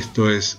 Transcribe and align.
Esto 0.00 0.30
es 0.30 0.58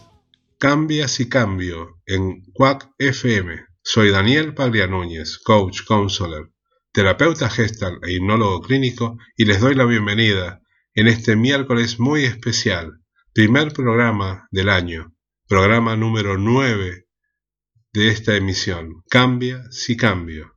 Cambia 0.60 1.08
si 1.08 1.28
cambio 1.28 2.00
en 2.06 2.44
Quack 2.54 2.92
FM. 3.00 3.66
Soy 3.82 4.12
Daniel 4.12 4.54
Paglia 4.54 4.86
Núñez, 4.86 5.40
coach, 5.40 5.80
counselor, 5.84 6.54
terapeuta 6.94 7.50
gestal 7.50 7.98
e 8.04 8.12
hipnólogo 8.14 8.62
clínico 8.62 9.18
y 9.36 9.46
les 9.46 9.60
doy 9.60 9.74
la 9.74 9.86
bienvenida 9.86 10.62
en 10.94 11.08
este 11.08 11.36
miércoles 11.36 12.00
muy 12.00 12.24
especial, 12.26 13.02
primer 13.34 13.74
programa 13.74 14.48
del 14.52 14.70
año, 14.70 15.16
programa 15.48 15.96
número 15.96 16.38
9 16.38 17.08
de 17.94 18.08
esta 18.10 18.36
emisión, 18.36 19.02
Cambia 19.10 19.64
si 19.72 19.98
cambio. 19.98 20.54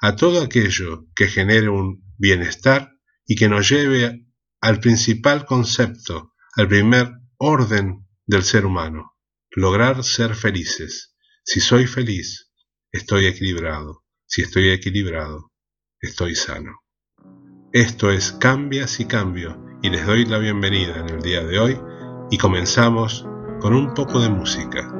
a 0.00 0.16
todo 0.16 0.42
aquello 0.42 1.06
que 1.14 1.26
genere 1.26 1.68
un 1.68 2.02
bienestar 2.16 2.92
y 3.26 3.36
que 3.36 3.48
nos 3.48 3.68
lleve 3.68 4.26
al 4.60 4.80
principal 4.80 5.44
concepto, 5.44 6.34
al 6.56 6.68
primer 6.68 7.12
orden 7.38 8.06
del 8.26 8.42
ser 8.42 8.66
humano, 8.66 9.16
lograr 9.50 10.02
ser 10.04 10.34
felices. 10.34 11.14
Si 11.44 11.60
soy 11.60 11.86
feliz, 11.86 12.50
estoy 12.92 13.26
equilibrado. 13.26 14.04
Si 14.26 14.42
estoy 14.42 14.70
equilibrado, 14.70 15.52
estoy 16.00 16.34
sano. 16.34 16.80
Esto 17.72 18.10
es 18.10 18.32
Cambias 18.32 19.00
y 19.00 19.06
Cambio 19.06 19.60
y 19.82 19.90
les 19.90 20.06
doy 20.06 20.24
la 20.24 20.38
bienvenida 20.38 20.98
en 21.00 21.08
el 21.08 21.22
día 21.22 21.44
de 21.44 21.58
hoy 21.58 21.80
y 22.30 22.38
comenzamos 22.38 23.24
con 23.60 23.74
un 23.74 23.94
poco 23.94 24.20
de 24.20 24.28
música. 24.28 24.99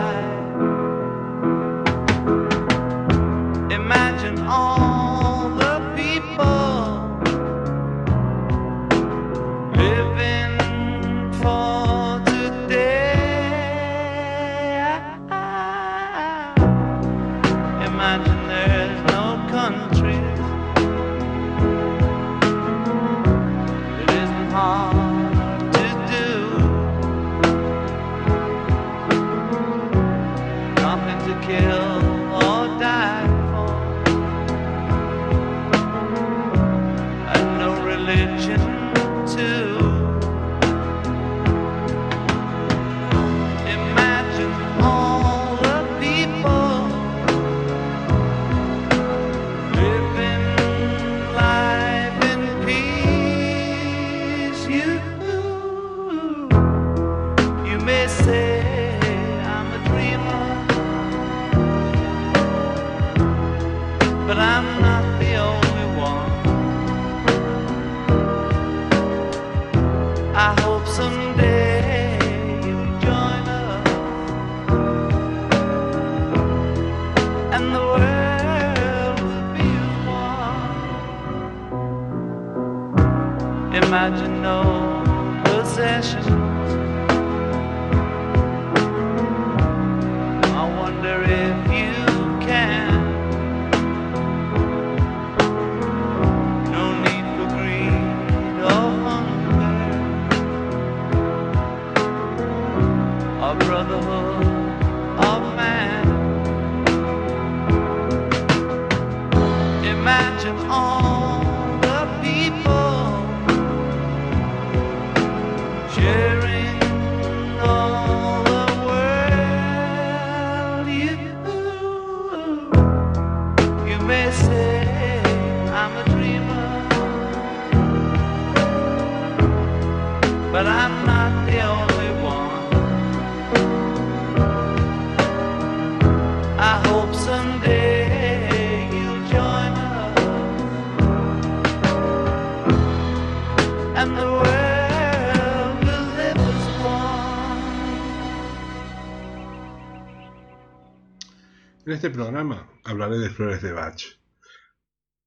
Este 152.01 152.09
programa 152.09 152.67
hablaré 152.83 153.19
de 153.19 153.29
flores 153.29 153.61
de 153.61 153.73
Bach, 153.73 154.01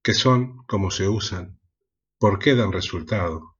que 0.02 0.12
son, 0.12 0.56
cómo 0.66 0.90
se 0.90 1.06
usan, 1.06 1.60
por 2.18 2.40
qué 2.40 2.56
dan 2.56 2.72
resultado 2.72 3.56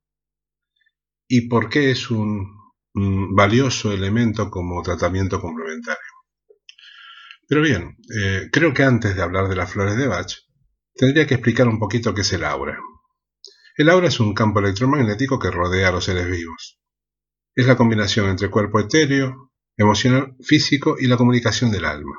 y 1.29 1.49
por 1.49 1.69
qué 1.69 1.93
es 1.93 2.11
un, 2.11 2.59
un 2.95 3.37
valioso 3.37 3.93
elemento 3.93 4.51
como 4.51 4.83
tratamiento 4.83 5.41
complementario. 5.41 6.03
Pero 7.47 7.63
bien, 7.63 7.97
eh, 8.21 8.49
creo 8.51 8.75
que 8.75 8.83
antes 8.83 9.15
de 9.15 9.23
hablar 9.23 9.49
de 9.49 9.55
las 9.55 9.71
flores 9.71 9.97
de 9.97 10.09
Bach, 10.09 10.35
tendría 10.93 11.25
que 11.25 11.35
explicar 11.35 11.69
un 11.69 11.79
poquito 11.79 12.13
qué 12.15 12.23
es 12.23 12.33
el 12.33 12.43
aura. 12.43 12.81
El 13.77 13.91
aura 13.91 14.09
es 14.09 14.19
un 14.19 14.35
campo 14.35 14.59
electromagnético 14.59 15.39
que 15.39 15.53
rodea 15.53 15.91
a 15.91 15.93
los 15.93 16.07
seres 16.07 16.29
vivos. 16.29 16.81
Es 17.55 17.69
la 17.69 17.77
combinación 17.77 18.29
entre 18.29 18.51
cuerpo 18.51 18.81
etéreo, 18.81 19.53
emocional, 19.77 20.35
físico 20.43 20.97
y 20.99 21.07
la 21.07 21.17
comunicación 21.17 21.71
del 21.71 21.85
alma. 21.85 22.17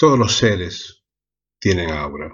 Todos 0.00 0.18
los 0.18 0.34
seres 0.34 1.04
tienen 1.58 1.90
aura. 1.90 2.32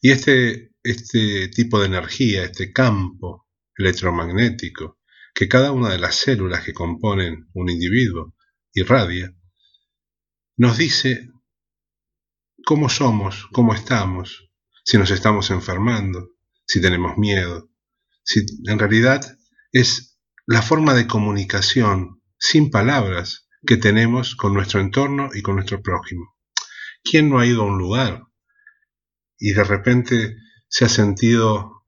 Y 0.00 0.12
este 0.12 0.70
este 0.82 1.48
tipo 1.48 1.80
de 1.80 1.86
energía, 1.86 2.44
este 2.44 2.72
campo 2.72 3.48
electromagnético 3.76 4.98
que 5.34 5.48
cada 5.48 5.72
una 5.72 5.90
de 5.90 5.98
las 5.98 6.16
células 6.16 6.64
que 6.64 6.72
componen 6.72 7.48
un 7.54 7.70
individuo 7.70 8.34
irradia, 8.72 9.34
nos 10.56 10.76
dice 10.76 11.30
cómo 12.64 12.88
somos, 12.88 13.48
cómo 13.52 13.74
estamos, 13.74 14.50
si 14.84 14.98
nos 14.98 15.10
estamos 15.10 15.50
enfermando, 15.50 16.30
si 16.66 16.80
tenemos 16.80 17.16
miedo, 17.16 17.70
si 18.22 18.44
en 18.66 18.78
realidad 18.78 19.20
es 19.72 20.18
la 20.46 20.62
forma 20.62 20.94
de 20.94 21.06
comunicación 21.06 22.22
sin 22.38 22.70
palabras 22.70 23.48
que 23.66 23.76
tenemos 23.76 24.34
con 24.36 24.54
nuestro 24.54 24.80
entorno 24.80 25.30
y 25.34 25.42
con 25.42 25.56
nuestro 25.56 25.82
prójimo. 25.82 26.36
¿Quién 27.02 27.28
no 27.28 27.38
ha 27.38 27.46
ido 27.46 27.62
a 27.62 27.66
un 27.66 27.78
lugar 27.78 28.22
y 29.38 29.52
de 29.52 29.64
repente 29.64 30.36
se 30.68 30.84
ha 30.84 30.88
sentido 30.88 31.84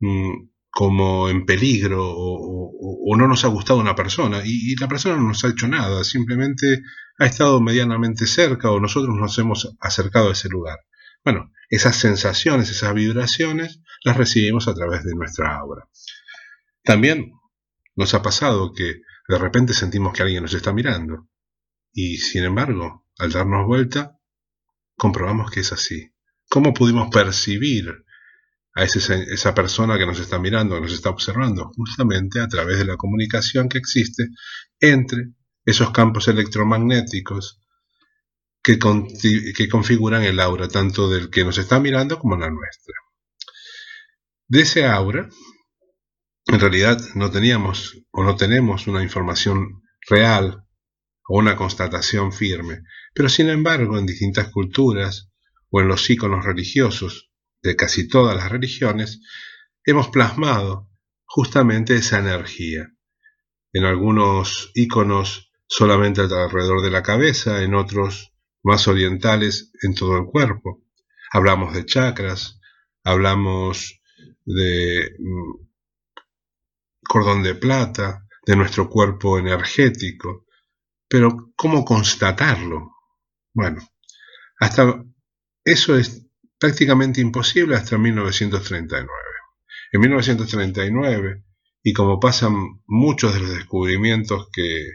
mm, 0.00 0.48
como 0.68 1.28
en 1.28 1.46
peligro 1.46 2.02
o, 2.02 3.16
no 3.16 3.28
nos 3.28 3.44
ha 3.44 3.48
gustado 3.48 3.78
una 3.78 3.94
persona 3.94 4.40
y, 4.42 4.74
la 4.76 4.88
persona 4.88 5.16
no 5.16 5.28
nos 5.28 5.44
ha 5.44 5.48
hecho 5.48 5.68
nada, 5.68 6.02
simplemente 6.02 6.82
ha 7.18 7.26
estado 7.26 7.60
medianamente 7.60 8.26
cerca 8.26 8.70
o 8.70 8.80
nosotros 8.80 9.14
nos 9.14 9.38
hemos 9.38 9.76
acercado 9.80 10.30
a 10.30 10.32
ese 10.32 10.48
lugar. 10.48 10.78
Bueno, 11.22 11.52
esas 11.68 11.96
sensaciones, 11.96 12.70
esas 12.70 12.94
vibraciones 12.94 13.80
las 14.02 14.16
recibimos 14.16 14.66
a 14.66 14.74
través 14.74 15.04
de 15.04 15.14
nuestra 15.14 15.56
aura. 15.56 15.88
También 16.82 17.32
nos 17.94 18.14
ha 18.14 18.22
pasado 18.22 18.72
que 18.72 19.02
de 19.28 19.38
repente 19.38 19.74
sentimos 19.74 20.14
que 20.14 20.22
alguien 20.22 20.42
nos 20.42 20.54
está 20.54 20.72
mirando 20.72 21.28
y 21.92 22.16
sin 22.16 22.44
embargo, 22.44 23.06
al 23.18 23.30
darnos 23.30 23.66
vuelta, 23.66 24.18
comprobamos 25.02 25.50
que 25.50 25.58
es 25.58 25.72
así. 25.72 26.12
¿Cómo 26.48 26.72
pudimos 26.72 27.08
percibir 27.10 28.04
a 28.72 28.84
esa 28.84 29.52
persona 29.52 29.98
que 29.98 30.06
nos 30.06 30.20
está 30.20 30.38
mirando, 30.38 30.76
que 30.76 30.82
nos 30.82 30.92
está 30.92 31.10
observando, 31.10 31.72
justamente 31.76 32.40
a 32.40 32.46
través 32.46 32.78
de 32.78 32.84
la 32.84 32.96
comunicación 32.96 33.68
que 33.68 33.78
existe 33.78 34.28
entre 34.78 35.32
esos 35.64 35.90
campos 35.90 36.28
electromagnéticos 36.28 37.58
que, 38.62 38.78
que 39.56 39.68
configuran 39.68 40.22
el 40.22 40.38
aura, 40.38 40.68
tanto 40.68 41.10
del 41.10 41.30
que 41.30 41.44
nos 41.44 41.58
está 41.58 41.80
mirando 41.80 42.20
como 42.20 42.36
la 42.36 42.48
nuestra. 42.48 42.94
De 44.46 44.60
ese 44.60 44.86
aura, 44.86 45.28
en 46.46 46.60
realidad 46.60 47.00
no 47.16 47.28
teníamos 47.32 47.98
o 48.12 48.22
no 48.22 48.36
tenemos 48.36 48.86
una 48.86 49.02
información 49.02 49.82
real 50.08 50.64
o 51.28 51.38
una 51.38 51.56
constatación 51.56 52.32
firme, 52.32 52.82
pero 53.14 53.28
sin 53.28 53.48
embargo 53.48 53.98
en 53.98 54.06
distintas 54.06 54.48
culturas 54.48 55.30
o 55.70 55.80
en 55.80 55.88
los 55.88 56.08
íconos 56.10 56.44
religiosos 56.44 57.30
de 57.62 57.76
casi 57.76 58.08
todas 58.08 58.36
las 58.36 58.50
religiones, 58.50 59.20
hemos 59.84 60.08
plasmado 60.08 60.90
justamente 61.24 61.94
esa 61.96 62.18
energía. 62.18 62.88
En 63.72 63.84
algunos 63.84 64.70
íconos 64.74 65.50
solamente 65.66 66.20
alrededor 66.20 66.82
de 66.82 66.90
la 66.90 67.02
cabeza, 67.02 67.62
en 67.62 67.74
otros 67.74 68.32
más 68.62 68.86
orientales 68.88 69.72
en 69.82 69.94
todo 69.94 70.16
el 70.18 70.26
cuerpo. 70.26 70.84
Hablamos 71.32 71.74
de 71.74 71.86
chakras, 71.86 72.60
hablamos 73.02 74.00
de 74.44 75.16
mm, 75.18 75.66
cordón 77.08 77.42
de 77.42 77.54
plata, 77.54 78.26
de 78.44 78.56
nuestro 78.56 78.90
cuerpo 78.90 79.38
energético, 79.38 80.46
pero 81.12 81.52
¿cómo 81.56 81.84
constatarlo? 81.84 82.90
Bueno, 83.52 83.86
hasta 84.58 85.04
eso 85.62 85.98
es 85.98 86.26
prácticamente 86.58 87.20
imposible 87.20 87.76
hasta 87.76 87.98
1939. 87.98 89.10
En 89.92 90.00
1939, 90.00 91.44
y 91.82 91.92
como 91.92 92.18
pasan 92.18 92.54
muchos 92.86 93.34
de 93.34 93.40
los 93.40 93.50
descubrimientos 93.50 94.48
que 94.54 94.86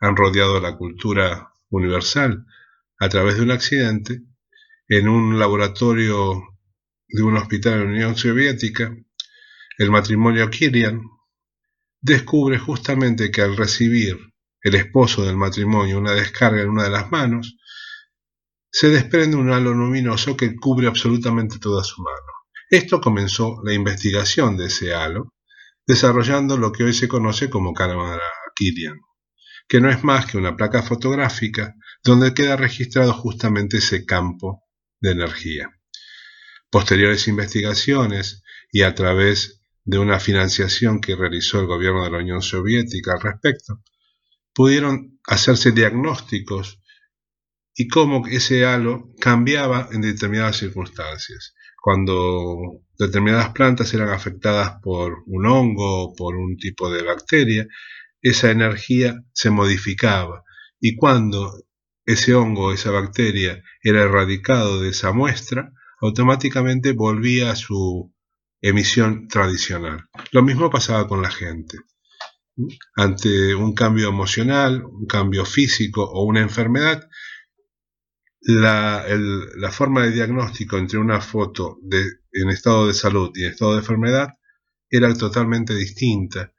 han 0.00 0.16
rodeado 0.16 0.60
la 0.60 0.76
cultura 0.76 1.52
universal 1.70 2.44
a 2.98 3.08
través 3.08 3.36
de 3.36 3.42
un 3.42 3.52
accidente, 3.52 4.20
en 4.88 5.08
un 5.08 5.38
laboratorio 5.38 6.42
de 7.06 7.22
un 7.22 7.36
hospital 7.36 7.74
en 7.74 7.84
la 7.84 7.90
Unión 7.90 8.16
Soviética, 8.16 8.92
el 9.78 9.90
matrimonio 9.92 10.50
Kirian 10.50 11.02
descubre 12.00 12.58
justamente 12.58 13.30
que 13.30 13.42
al 13.42 13.56
recibir 13.56 14.31
el 14.62 14.76
esposo 14.76 15.24
del 15.24 15.36
matrimonio 15.36 15.98
una 15.98 16.12
descarga 16.12 16.62
en 16.62 16.70
una 16.70 16.84
de 16.84 16.90
las 16.90 17.10
manos, 17.10 17.56
se 18.70 18.88
desprende 18.88 19.36
un 19.36 19.52
halo 19.52 19.74
luminoso 19.74 20.36
que 20.36 20.54
cubre 20.56 20.86
absolutamente 20.86 21.58
toda 21.58 21.84
su 21.84 22.00
mano. 22.02 22.32
Esto 22.70 23.00
comenzó 23.00 23.60
la 23.64 23.74
investigación 23.74 24.56
de 24.56 24.66
ese 24.66 24.94
halo, 24.94 25.34
desarrollando 25.86 26.56
lo 26.56 26.72
que 26.72 26.84
hoy 26.84 26.94
se 26.94 27.08
conoce 27.08 27.50
como 27.50 27.74
cámara 27.74 28.22
Kirian, 28.54 28.98
que 29.68 29.80
no 29.80 29.90
es 29.90 30.04
más 30.04 30.26
que 30.26 30.38
una 30.38 30.56
placa 30.56 30.82
fotográfica 30.82 31.74
donde 32.02 32.32
queda 32.32 32.56
registrado 32.56 33.12
justamente 33.12 33.78
ese 33.78 34.06
campo 34.06 34.62
de 35.00 35.10
energía. 35.10 35.68
Posteriores 36.70 37.28
investigaciones 37.28 38.42
y 38.70 38.82
a 38.82 38.94
través 38.94 39.60
de 39.84 39.98
una 39.98 40.20
financiación 40.20 41.00
que 41.00 41.16
realizó 41.16 41.60
el 41.60 41.66
gobierno 41.66 42.04
de 42.04 42.10
la 42.10 42.18
Unión 42.18 42.40
Soviética 42.40 43.12
al 43.12 43.20
respecto, 43.20 43.82
pudieron 44.54 45.18
hacerse 45.26 45.72
diagnósticos 45.72 46.80
y 47.74 47.88
cómo 47.88 48.26
ese 48.26 48.64
halo 48.64 49.10
cambiaba 49.20 49.88
en 49.92 50.02
determinadas 50.02 50.58
circunstancias. 50.58 51.54
Cuando 51.80 52.82
determinadas 52.98 53.50
plantas 53.50 53.92
eran 53.94 54.10
afectadas 54.10 54.76
por 54.82 55.24
un 55.26 55.46
hongo 55.46 56.04
o 56.04 56.14
por 56.14 56.36
un 56.36 56.56
tipo 56.56 56.90
de 56.90 57.02
bacteria, 57.02 57.66
esa 58.20 58.50
energía 58.50 59.24
se 59.32 59.50
modificaba 59.50 60.44
y 60.80 60.96
cuando 60.96 61.64
ese 62.04 62.34
hongo 62.34 62.66
o 62.66 62.72
esa 62.72 62.90
bacteria 62.90 63.62
era 63.82 64.02
erradicado 64.02 64.80
de 64.80 64.90
esa 64.90 65.12
muestra, 65.12 65.72
automáticamente 66.00 66.92
volvía 66.92 67.50
a 67.52 67.56
su 67.56 68.12
emisión 68.60 69.28
tradicional. 69.28 70.08
Lo 70.30 70.42
mismo 70.42 70.70
pasaba 70.70 71.06
con 71.08 71.22
la 71.22 71.30
gente. 71.30 71.78
Ante 72.96 73.54
un 73.54 73.74
cambio 73.74 74.08
emocional, 74.08 74.84
un 74.84 75.06
cambio 75.06 75.44
físico 75.44 76.04
o 76.04 76.24
una 76.24 76.40
enfermedad, 76.40 77.08
la, 78.42 79.70
forma 79.70 80.02
de 80.02 80.10
diagnóstico 80.10 80.76
entre 80.76 80.98
una 80.98 81.20
foto 81.20 81.78
de, 81.82 82.04
en 82.32 82.50
estado 82.50 82.88
de 82.88 82.94
salud 82.94 83.30
y 83.34 83.44
en 83.44 83.52
estado 83.52 83.72
de 83.72 83.78
enfermedad 83.78 84.28
era 84.90 85.14
totalmente 85.14 85.74
distinta. 85.74 86.52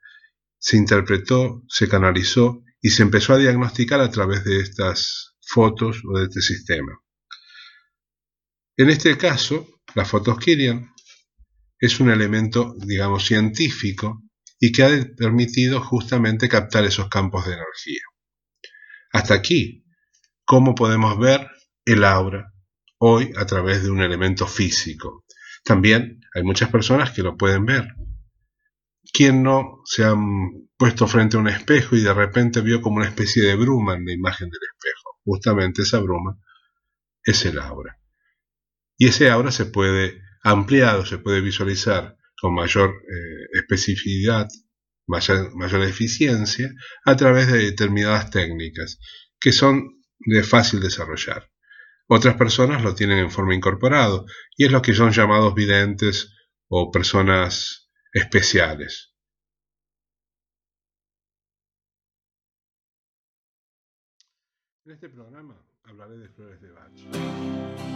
Se 0.58 0.76
interpretó, 0.76 1.62
se 1.68 1.88
canalizó 1.88 2.62
y 2.80 2.90
se 2.90 3.02
empezó 3.02 3.34
a 3.34 3.38
diagnosticar 3.38 4.00
a 4.00 4.10
través 4.10 4.44
de 4.44 4.60
estas 4.60 5.36
fotos 5.40 6.02
o 6.08 6.18
de 6.18 6.24
este 6.24 6.40
sistema. 6.40 6.98
En 8.76 8.90
este 8.90 9.16
caso, 9.16 9.68
las 9.94 10.08
fotos 10.08 10.38
Kirian 10.38 10.90
es 11.78 12.00
un 12.00 12.10
elemento, 12.10 12.74
digamos, 12.78 13.24
científico 13.24 14.23
y 14.58 14.72
que 14.72 14.84
ha 14.84 14.90
permitido 15.16 15.80
justamente 15.80 16.48
captar 16.48 16.84
esos 16.84 17.08
campos 17.08 17.46
de 17.46 17.54
energía. 17.54 18.02
Hasta 19.12 19.34
aquí, 19.34 19.84
¿cómo 20.44 20.74
podemos 20.74 21.18
ver 21.18 21.48
el 21.84 22.04
aura 22.04 22.54
hoy 22.98 23.32
a 23.36 23.44
través 23.44 23.82
de 23.82 23.90
un 23.90 24.00
elemento 24.00 24.46
físico. 24.46 25.24
También 25.62 26.20
hay 26.34 26.42
muchas 26.42 26.70
personas 26.70 27.10
que 27.10 27.22
lo 27.22 27.36
pueden 27.36 27.66
ver. 27.66 27.86
¿Quién 29.12 29.42
no 29.42 29.82
se 29.84 30.04
han 30.04 30.68
puesto 30.76 31.06
frente 31.06 31.36
a 31.36 31.40
un 31.40 31.48
espejo 31.48 31.96
y 31.96 32.02
de 32.02 32.14
repente 32.14 32.60
vio 32.60 32.80
como 32.80 32.96
una 32.96 33.06
especie 33.06 33.42
de 33.42 33.56
bruma 33.56 33.94
en 33.94 34.06
la 34.06 34.12
imagen 34.12 34.48
del 34.48 34.60
espejo? 34.74 35.18
Justamente 35.24 35.82
esa 35.82 36.00
bruma 36.00 36.38
es 37.22 37.44
el 37.44 37.58
aura. 37.58 37.98
Y 38.96 39.08
ese 39.08 39.30
aura 39.30 39.50
se 39.50 39.66
puede 39.66 40.22
ampliar 40.42 41.06
se 41.06 41.18
puede 41.18 41.40
visualizar 41.40 42.16
con 42.40 42.54
mayor 42.54 42.90
eh, 42.90 43.58
especificidad, 43.58 44.48
mayor, 45.06 45.54
mayor 45.54 45.82
eficiencia, 45.82 46.70
a 47.04 47.16
través 47.16 47.50
de 47.50 47.58
determinadas 47.58 48.30
técnicas 48.30 48.98
que 49.40 49.52
son 49.52 50.02
de 50.18 50.42
fácil 50.42 50.80
desarrollar. 50.80 51.50
Otras 52.06 52.36
personas 52.36 52.82
lo 52.82 52.94
tienen 52.94 53.18
en 53.18 53.30
forma 53.30 53.54
incorporado 53.54 54.26
y 54.56 54.66
es 54.66 54.72
lo 54.72 54.82
que 54.82 54.94
son 54.94 55.10
llamados 55.10 55.54
videntes 55.54 56.34
o 56.68 56.90
personas 56.90 57.90
especiales. 58.12 59.14
En 64.86 64.92
este 64.92 65.08
programa 65.08 65.58
hablaré 65.84 66.18
de 66.18 66.28
flores 66.28 66.60
de 66.60 66.70
Bach. 66.70 67.93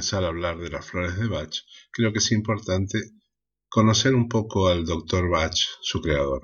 Comenzar 0.00 0.24
a 0.24 0.28
hablar 0.28 0.56
de 0.56 0.70
las 0.70 0.86
flores 0.86 1.18
de 1.18 1.28
Bach, 1.28 1.54
creo 1.92 2.10
que 2.10 2.20
es 2.20 2.32
importante 2.32 2.98
conocer 3.68 4.14
un 4.14 4.30
poco 4.30 4.68
al 4.68 4.86
Dr. 4.86 5.28
Bach, 5.28 5.54
su 5.82 6.00
creador. 6.00 6.40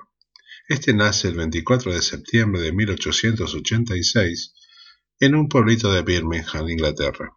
Este 0.69 0.93
nace 0.93 1.29
el 1.29 1.37
24 1.37 1.95
de 1.95 2.03
septiembre 2.03 2.61
de 2.61 2.73
1886 2.73 4.53
en 5.21 5.35
un 5.35 5.49
pueblito 5.49 5.91
de 5.91 6.03
Birmingham, 6.03 6.69
Inglaterra. 6.69 7.35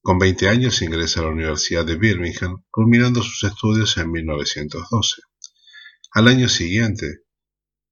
Con 0.00 0.18
20 0.18 0.48
años 0.48 0.80
ingresa 0.80 1.20
a 1.20 1.24
la 1.24 1.32
Universidad 1.32 1.84
de 1.84 1.96
Birmingham, 1.96 2.64
culminando 2.70 3.22
sus 3.22 3.44
estudios 3.44 3.98
en 3.98 4.10
1912. 4.10 5.20
Al 6.12 6.28
año 6.28 6.48
siguiente, 6.48 7.24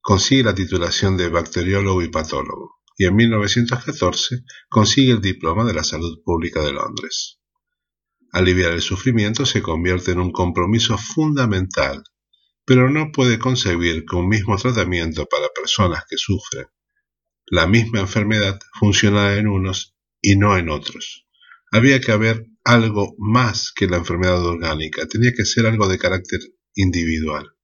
consigue 0.01 0.45
la 0.45 0.55
titulación 0.55 1.19
de 1.19 1.29
bacteriólogo 1.29 2.01
y 2.01 2.09
patólogo, 2.09 2.78
y 2.99 3.07
en 3.07 3.17
1914 3.17 4.45
consigue 4.69 5.13
el 5.13 5.23
diploma 5.23 5.65
de 5.65 5.73
la 5.73 5.85
salud 5.85 6.21
pública 6.23 6.61
de 6.63 6.73
Londres. 6.73 7.39
Aliviar 8.33 8.73
el 8.73 8.83
sufrimiento 8.83 9.47
se 9.47 9.63
convierte 9.63 10.11
en 10.11 10.19
un 10.21 10.33
compromiso 10.33 10.99
fundamental, 10.99 12.03
pero 12.67 12.91
no 12.91 13.11
puede 13.13 13.39
concebir 13.39 14.05
que 14.05 14.17
un 14.17 14.29
mismo 14.29 14.59
tratamiento 14.59 15.25
para 15.27 15.49
personas 15.55 16.05
que 16.07 16.19
sufren 16.19 16.67
la 17.51 17.67
misma 17.67 18.01
enfermedad 18.01 18.59
funciona 18.79 19.35
en 19.37 19.49
unos 19.49 19.97
y 20.21 20.37
no 20.37 20.59
en 20.59 20.69
otros. 20.69 21.27
Había 21.73 22.01
que 22.01 22.13
haber 22.13 22.47
algo 22.65 23.15
más 23.19 23.73
que 23.75 23.87
la 23.87 23.97
enfermedad 23.97 24.45
orgánica, 24.45 25.07
tenía 25.07 25.33
que 25.33 25.47
ser 25.47 25.67
algo 25.67 25.89
de 25.89 25.99
carácter 25.99 26.41
individual. 26.75 27.55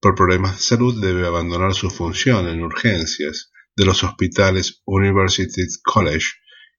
Por 0.00 0.14
problemas 0.14 0.56
de 0.56 0.62
salud 0.62 1.02
debe 1.02 1.26
abandonar 1.26 1.74
su 1.74 1.90
función 1.90 2.48
en 2.48 2.62
urgencias 2.62 3.52
de 3.76 3.84
los 3.84 4.02
hospitales 4.02 4.82
University 4.86 5.62
College 5.84 6.26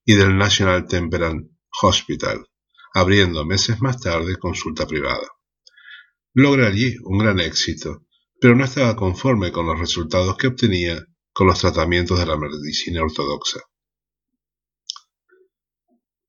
y 0.04 0.14
del 0.14 0.36
National 0.36 0.86
Temperance 0.86 1.48
Hospital, 1.82 2.44
abriendo 2.92 3.44
meses 3.44 3.80
más 3.80 4.00
tarde 4.00 4.36
consulta 4.36 4.86
privada. 4.86 5.28
Logra 6.34 6.66
allí 6.66 6.96
un 7.04 7.18
gran 7.18 7.38
éxito, 7.40 8.06
pero 8.40 8.56
no 8.56 8.64
estaba 8.64 8.96
conforme 8.96 9.52
con 9.52 9.66
los 9.66 9.78
resultados 9.78 10.36
que 10.36 10.48
obtenía 10.48 11.04
con 11.32 11.46
los 11.46 11.60
tratamientos 11.60 12.18
de 12.18 12.26
la 12.26 12.36
medicina 12.36 13.02
ortodoxa. 13.02 13.60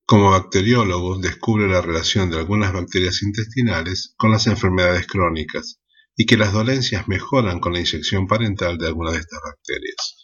Como 0.06 0.32
bacteriólogo 0.32 1.20
descubre 1.20 1.68
la 1.68 1.82
relación 1.82 2.30
de 2.30 2.38
algunas 2.38 2.74
bacterias 2.74 3.22
intestinales 3.22 4.14
con 4.18 4.32
las 4.32 4.48
enfermedades 4.48 5.08
crónicas 5.08 5.80
y 6.16 6.26
que 6.26 6.38
las 6.38 6.52
dolencias 6.52 7.08
mejoran 7.08 7.60
con 7.60 7.74
la 7.74 7.80
inyección 7.80 8.28
parental 8.28 8.78
de 8.78 8.88
algunas 8.88 9.14
de 9.14 9.20
estas 9.20 9.40
bacterias. 9.44 10.19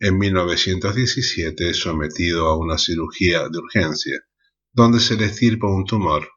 En 0.00 0.18
1917 0.18 1.70
es 1.70 1.78
sometido 1.78 2.48
a 2.48 2.58
una 2.58 2.78
cirugía 2.78 3.48
de 3.48 3.58
urgencia, 3.58 4.20
donde 4.72 4.98
se 4.98 5.16
le 5.16 5.26
estirpa 5.26 5.68
un 5.68 5.84
tumor, 5.84 6.28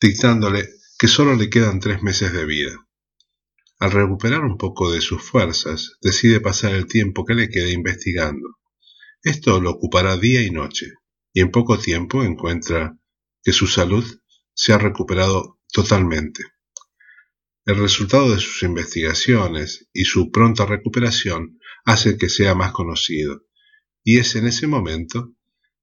dictándole 0.00 0.68
que 0.98 1.06
solo 1.06 1.36
le 1.36 1.48
quedan 1.48 1.78
tres 1.78 2.02
meses 2.02 2.32
de 2.32 2.44
vida. 2.44 2.76
Al 3.78 3.92
recuperar 3.92 4.44
un 4.44 4.58
poco 4.58 4.90
de 4.90 5.00
sus 5.00 5.22
fuerzas, 5.22 5.96
decide 6.00 6.40
pasar 6.40 6.74
el 6.74 6.86
tiempo 6.86 7.24
que 7.24 7.34
le 7.34 7.48
queda 7.48 7.70
investigando. 7.70 8.58
Esto 9.22 9.60
lo 9.60 9.70
ocupará 9.70 10.16
día 10.16 10.42
y 10.42 10.50
noche, 10.50 10.92
y 11.32 11.40
en 11.40 11.52
poco 11.52 11.78
tiempo 11.78 12.24
encuentra 12.24 12.98
que 13.44 13.52
su 13.52 13.68
salud 13.68 14.04
se 14.54 14.72
ha 14.72 14.78
recuperado 14.78 15.60
totalmente. 15.72 16.42
El 17.64 17.76
resultado 17.76 18.34
de 18.34 18.40
sus 18.40 18.64
investigaciones 18.64 19.88
y 19.92 20.04
su 20.04 20.32
pronta 20.32 20.66
recuperación 20.66 21.60
hace 21.84 22.16
que 22.16 22.28
sea 22.28 22.54
más 22.54 22.72
conocido, 22.72 23.42
y 24.04 24.18
es 24.18 24.34
en 24.36 24.46
ese 24.46 24.66
momento 24.66 25.34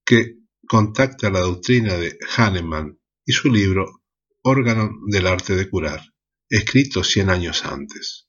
que 0.05 0.37
contacta 0.67 1.29
la 1.29 1.39
doctrina 1.39 1.95
de 1.95 2.17
Hahnemann 2.35 2.99
y 3.25 3.33
su 3.33 3.51
libro 3.51 4.03
Órgano 4.41 4.91
del 5.07 5.27
arte 5.27 5.55
de 5.55 5.69
curar, 5.69 6.01
escrito 6.49 7.03
cien 7.03 7.29
años 7.29 7.65
antes. 7.65 8.27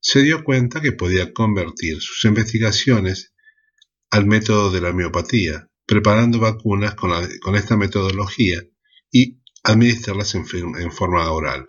Se 0.00 0.22
dio 0.22 0.44
cuenta 0.44 0.80
que 0.80 0.92
podía 0.92 1.32
convertir 1.32 2.00
sus 2.00 2.24
investigaciones 2.24 3.34
al 4.10 4.26
método 4.26 4.70
de 4.70 4.80
la 4.80 4.90
homeopatía, 4.90 5.68
preparando 5.86 6.38
vacunas 6.38 6.94
con, 6.94 7.12
esta 7.56 7.76
metodología 7.76 8.62
y 9.10 9.40
administrarlas 9.64 10.34
en 10.34 10.92
forma 10.92 11.30
oral. 11.32 11.66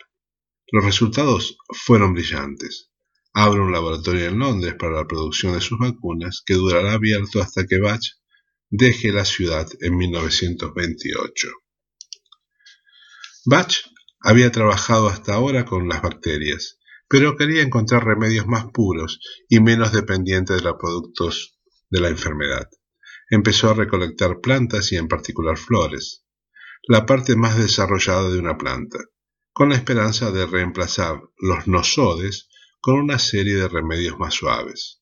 Los 0.72 0.86
resultados 0.86 1.58
fueron 1.74 2.14
brillantes. 2.14 2.89
Abre 3.34 3.62
un 3.62 3.72
laboratorio 3.72 4.28
en 4.28 4.40
Londres 4.40 4.76
para 4.78 4.96
la 4.96 5.08
producción 5.08 5.54
de 5.54 5.62
sus 5.62 5.78
vacunas, 5.78 6.42
que 6.46 6.56
durará 6.56 6.94
abierto 6.94 7.42
hasta 7.42 7.66
que 7.66 7.80
Bach 7.80 8.02
deje 8.70 9.12
la 9.12 9.26
ciudad 9.26 9.68
en 9.82 9.98
1928. 9.98 11.48
Bach 13.46 13.74
había 14.20 14.52
trabajado 14.52 15.08
hasta 15.08 15.34
ahora 15.34 15.66
con 15.66 15.88
las 15.88 16.02
bacterias, 16.02 16.80
pero 17.08 17.36
quería 17.36 17.62
encontrar 17.62 18.06
remedios 18.06 18.48
más 18.48 18.66
puros 18.74 19.20
y 19.48 19.60
menos 19.60 19.94
dependientes 19.94 20.58
de 20.58 20.64
los 20.64 20.76
productos 20.80 21.60
de 21.90 22.02
la 22.02 22.10
enfermedad. 22.10 22.68
Empezó 23.30 23.70
a 23.70 23.74
recolectar 23.74 24.40
plantas 24.42 24.92
y 24.92 24.98
en 24.98 25.08
particular 25.08 25.58
flores, 25.58 26.26
la 26.88 27.06
parte 27.06 27.36
más 27.36 27.58
desarrollada 27.58 28.30
de 28.30 28.40
una 28.40 28.58
planta, 28.58 29.00
con 29.52 29.70
la 29.70 29.76
esperanza 29.76 30.32
de 30.32 30.46
reemplazar 30.46 31.22
los 31.38 31.68
nosodes 31.68 32.50
con 32.80 32.96
una 32.96 33.20
serie 33.20 33.56
de 33.56 33.68
remedios 33.68 34.18
más 34.18 34.34
suaves. 34.34 35.02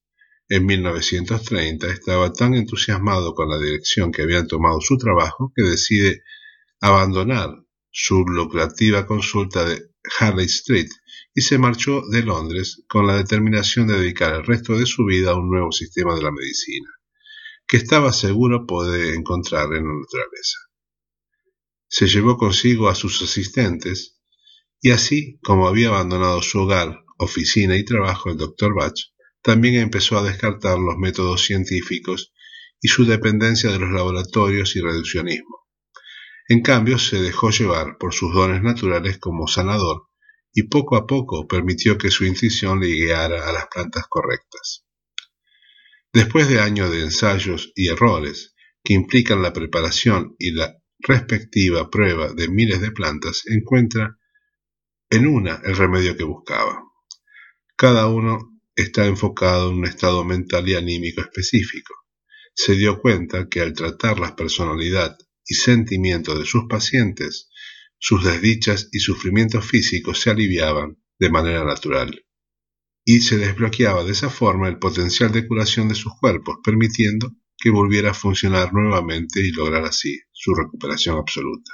En 0.49 0.65
1930 0.65 1.87
estaba 1.87 2.31
tan 2.31 2.55
entusiasmado 2.55 3.33
con 3.33 3.49
la 3.49 3.59
dirección 3.59 4.11
que 4.11 4.21
habían 4.21 4.47
tomado 4.47 4.79
su 4.79 4.97
trabajo 4.97 5.51
que 5.55 5.63
decide 5.63 6.23
abandonar 6.79 7.49
su 7.91 8.23
lucrativa 8.25 9.05
consulta 9.05 9.65
de 9.65 9.91
Harley 10.19 10.45
Street 10.45 10.87
y 11.33 11.41
se 11.41 11.57
marchó 11.57 12.01
de 12.09 12.23
Londres 12.23 12.83
con 12.87 13.07
la 13.07 13.17
determinación 13.17 13.87
de 13.87 13.99
dedicar 13.99 14.33
el 14.33 14.45
resto 14.45 14.77
de 14.77 14.85
su 14.85 15.05
vida 15.05 15.31
a 15.31 15.35
un 15.35 15.49
nuevo 15.49 15.71
sistema 15.71 16.15
de 16.15 16.21
la 16.21 16.31
medicina, 16.31 16.89
que 17.67 17.77
estaba 17.77 18.13
seguro 18.13 18.65
poder 18.65 19.15
encontrar 19.15 19.65
en 19.73 19.83
la 19.83 19.93
naturaleza. 19.93 20.57
Se 21.89 22.07
llevó 22.07 22.37
consigo 22.37 22.89
a 22.89 22.95
sus 22.95 23.21
asistentes 23.21 24.19
y 24.81 24.91
así 24.91 25.39
como 25.43 25.67
había 25.67 25.89
abandonado 25.89 26.41
su 26.41 26.59
hogar, 26.59 27.03
oficina 27.17 27.75
y 27.75 27.83
trabajo 27.83 28.29
el 28.29 28.37
Dr. 28.37 28.73
Bach, 28.73 28.99
también 29.41 29.75
empezó 29.75 30.17
a 30.17 30.23
descartar 30.23 30.77
los 30.79 30.97
métodos 30.97 31.43
científicos 31.43 32.33
y 32.81 32.87
su 32.89 33.05
dependencia 33.05 33.71
de 33.71 33.79
los 33.79 33.91
laboratorios 33.91 34.75
y 34.75 34.81
reduccionismo. 34.81 35.67
En 36.49 36.61
cambio, 36.61 36.97
se 36.97 37.21
dejó 37.21 37.49
llevar 37.49 37.97
por 37.97 38.13
sus 38.13 38.33
dones 38.33 38.61
naturales 38.61 39.17
como 39.17 39.47
sanador 39.47 40.07
y 40.53 40.63
poco 40.63 40.95
a 40.95 41.05
poco 41.05 41.47
permitió 41.47 41.97
que 41.97 42.09
su 42.09 42.25
intuición 42.25 42.79
le 42.79 42.87
guiara 42.87 43.47
a 43.47 43.51
las 43.51 43.67
plantas 43.67 44.05
correctas. 44.09 44.85
Después 46.13 46.47
de 46.47 46.59
años 46.59 46.89
de 46.89 47.01
ensayos 47.01 47.71
y 47.75 47.89
errores 47.89 48.55
que 48.83 48.93
implican 48.93 49.41
la 49.41 49.53
preparación 49.53 50.35
y 50.39 50.51
la 50.51 50.77
respectiva 50.99 51.89
prueba 51.89 52.33
de 52.33 52.47
miles 52.47 52.81
de 52.81 52.91
plantas, 52.91 53.43
encuentra 53.47 54.17
en 55.09 55.27
una 55.27 55.61
el 55.63 55.75
remedio 55.75 56.17
que 56.17 56.23
buscaba. 56.23 56.86
Cada 57.77 58.07
uno 58.07 58.59
está 58.75 59.05
enfocado 59.05 59.69
en 59.69 59.77
un 59.77 59.85
estado 59.85 60.23
mental 60.23 60.67
y 60.67 60.73
anímico 60.73 61.21
específico. 61.21 61.93
Se 62.55 62.73
dio 62.73 62.99
cuenta 62.99 63.47
que 63.49 63.61
al 63.61 63.73
tratar 63.73 64.19
la 64.19 64.35
personalidad 64.35 65.15
y 65.45 65.53
sentimientos 65.53 66.39
de 66.39 66.45
sus 66.45 66.63
pacientes, 66.67 67.49
sus 67.99 68.23
desdichas 68.23 68.89
y 68.91 68.99
sufrimientos 68.99 69.63
físicos 69.63 70.19
se 70.19 70.31
aliviaban 70.31 70.97
de 71.19 71.29
manera 71.29 71.63
natural, 71.63 72.25
y 73.05 73.21
se 73.21 73.37
desbloqueaba 73.37 74.03
de 74.03 74.11
esa 74.11 74.31
forma 74.31 74.67
el 74.69 74.79
potencial 74.79 75.31
de 75.31 75.47
curación 75.47 75.87
de 75.87 75.95
sus 75.95 76.13
cuerpos, 76.19 76.57
permitiendo 76.63 77.31
que 77.57 77.69
volviera 77.69 78.09
a 78.09 78.15
funcionar 78.15 78.73
nuevamente 78.73 79.39
y 79.39 79.51
lograr 79.51 79.85
así 79.85 80.19
su 80.31 80.55
recuperación 80.55 81.17
absoluta. 81.17 81.73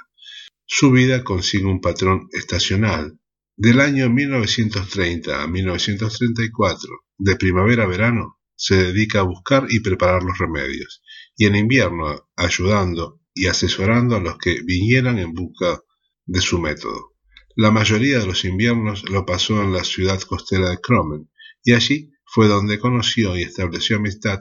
Su 0.66 0.90
vida 0.90 1.24
consigue 1.24 1.64
un 1.64 1.80
patrón 1.80 2.28
estacional. 2.32 3.18
Del 3.56 3.80
año 3.80 4.10
1930 4.10 5.40
a 5.40 5.46
1934, 5.46 6.90
de 7.18 7.36
primavera 7.36 7.84
a 7.84 7.86
verano, 7.86 8.40
se 8.56 8.74
dedica 8.74 9.20
a 9.20 9.22
buscar 9.22 9.68
y 9.70 9.78
preparar 9.78 10.24
los 10.24 10.38
remedios, 10.38 11.02
y 11.36 11.46
en 11.46 11.54
invierno, 11.54 12.28
ayudando 12.34 13.20
y 13.32 13.46
asesorando 13.46 14.16
a 14.16 14.20
los 14.20 14.38
que 14.38 14.60
vinieran 14.64 15.20
en 15.20 15.34
busca 15.34 15.80
de 16.26 16.40
su 16.40 16.58
método. 16.58 17.14
La 17.54 17.70
mayoría 17.70 18.18
de 18.18 18.26
los 18.26 18.44
inviernos 18.44 19.08
lo 19.08 19.24
pasó 19.24 19.62
en 19.62 19.72
la 19.72 19.84
ciudad 19.84 20.20
costera 20.22 20.70
de 20.70 20.80
Cromen, 20.80 21.30
y 21.62 21.74
allí 21.74 22.10
fue 22.24 22.48
donde 22.48 22.80
conoció 22.80 23.38
y 23.38 23.42
estableció 23.42 23.98
amistad 23.98 24.40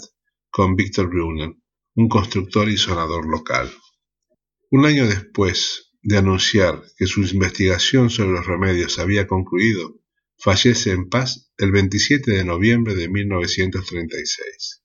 con 0.50 0.76
Victor 0.76 1.08
Brunner, 1.08 1.54
un 1.94 2.10
constructor 2.10 2.68
y 2.68 2.78
sonador 2.78 3.28
local. 3.30 3.72
Un 4.72 4.88
año 4.88 5.06
después 5.06 5.93
de 6.04 6.18
anunciar 6.18 6.84
que 6.98 7.08
su 7.08 7.22
investigación 7.22 8.10
sobre 8.10 8.32
los 8.32 8.46
remedios 8.46 9.00
había 9.00 9.26
concluido, 9.26 10.00
fallece 10.38 10.92
en 10.92 11.10
paz 11.10 11.52
el 11.58 11.72
27 11.72 12.32
de 12.32 12.46
noviembre 12.46 12.94
de 12.94 13.10
1936. 13.10 14.84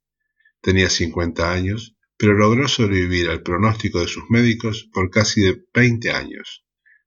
Tenía 0.63 0.89
50 0.89 1.53
años 1.53 1.99
pero 2.19 2.35
logró 2.35 2.67
sobrevivir 2.67 3.31
al 3.31 3.43
pronóstico 3.43 4.01
de 4.01 4.09
sus 4.09 4.29
médicos 4.29 4.91
por 4.93 5.09
casi 5.09 5.41
20 5.73 6.11
años. 6.11 6.65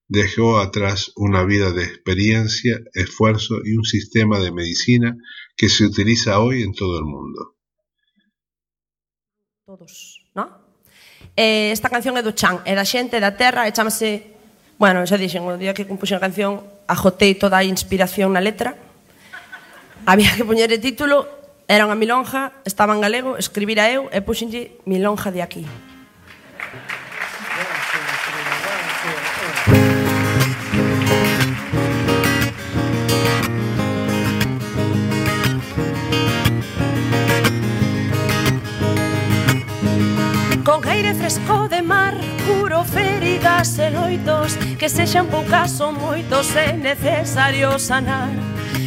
Dejó 0.07 0.59
atrás 0.59 1.11
una 1.17 1.43
vida 1.43 1.71
de 1.71 1.83
experiencia, 1.83 2.79
esfuerzo 2.93 3.59
y 3.63 3.75
un 3.75 3.83
sistema 3.83 4.39
de 4.39 4.53
medicina 4.53 5.17
que 5.57 5.67
se 5.67 5.85
utiliza 5.85 6.39
hoy 6.39 6.63
en 6.63 6.73
todo 6.73 6.97
el 6.97 7.05
mundo. 7.05 7.57
Todos, 9.65 10.20
Eh, 11.35 11.71
esta 11.71 11.89
canción 11.89 12.17
é 12.17 12.23
do 12.23 12.35
Chan, 12.35 12.61
é 12.67 12.75
da 12.75 12.85
xente, 12.85 13.19
da 13.19 13.33
terra, 13.35 13.67
e 13.67 13.71
chamase... 13.71 14.35
Bueno, 14.81 15.05
xa 15.05 15.17
dixen, 15.17 15.45
o 15.45 15.55
día 15.55 15.77
que 15.77 15.85
compuxen 15.85 16.17
a 16.17 16.23
canción, 16.23 16.65
ajotei 16.89 17.37
toda 17.37 17.61
a 17.61 17.67
inspiración 17.67 18.33
na 18.33 18.41
letra. 18.41 18.73
Había 20.09 20.33
que 20.33 20.41
poñer 20.41 20.73
título, 20.81 21.29
era 21.69 21.85
unha 21.85 21.95
milonja, 21.95 22.51
estaba 22.65 22.97
en 22.97 23.05
galego, 23.05 23.37
escribira 23.37 23.87
eu 23.93 24.09
e 24.09 24.19
puxenlle 24.25 24.81
milonja 24.89 25.29
de 25.29 25.45
aquí. 25.45 25.63
Con 40.63 40.87
aire 40.87 41.15
fresco 41.15 41.67
de 41.67 41.81
mar 41.81 42.13
Curo 42.45 42.83
feridas 42.83 43.79
e 43.79 43.89
loitos 43.89 44.57
Que 44.77 44.89
sexan 44.89 45.25
poucas 45.25 45.81
ou 45.81 45.91
moitos 45.91 46.55
É 46.55 46.73
necesario 46.73 47.79
sanar. 47.79 48.29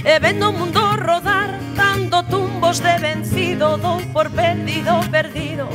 E 0.05 0.19
vendo 0.21 0.51
o 0.51 0.53
mundo 0.53 0.79
rodar 0.79 1.59
Dando 1.75 2.23
tumbos 2.25 2.79
de 2.79 2.97
vencido 2.99 3.77
Dou 3.79 3.99
por 4.13 4.31
perdido, 4.31 5.01
perdido. 5.11 5.67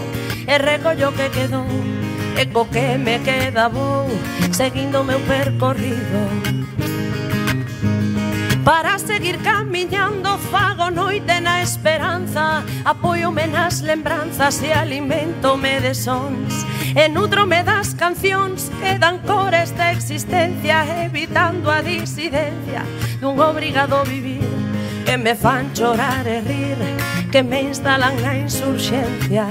E 0.48 0.58
recollo 0.58 1.12
que 1.12 1.30
quedou 1.30 1.68
E 2.40 2.46
co 2.48 2.66
que 2.66 2.98
me 2.98 3.20
queda 3.20 3.68
vou 3.68 4.08
Seguindo 4.54 5.04
meu 5.04 5.20
percorrido. 5.20 6.69
Para 8.64 9.00
seguir 9.00 9.40
camiñando 9.40 10.38
fago 10.52 10.92
noite 10.92 11.40
na 11.42 11.62
esperanza 11.62 12.64
Apoiome 12.86 13.48
nas 13.48 13.82
lembranzas 13.82 14.62
e 14.62 14.72
alimentome 14.74 15.80
de 15.80 15.94
sons. 15.94 16.66
E 16.96 17.08
nutrome 17.08 17.64
das 17.64 17.94
cancións 17.94 18.72
que 18.82 19.00
dan 19.00 19.20
cor 19.20 19.54
esta 19.54 19.92
existencia 19.92 20.86
Evitando 21.06 21.72
a 21.72 21.82
disidencia 21.82 22.84
dun 23.22 23.40
obrigado 23.40 24.04
vivir 24.04 24.44
Que 25.06 25.18
me 25.18 25.36
fan 25.36 25.72
chorar 25.74 26.28
e 26.28 26.42
rir 26.42 26.80
Que 27.32 27.44
me 27.44 27.62
instalan 27.62 28.18
na 28.22 28.36
insurxencia. 28.36 29.46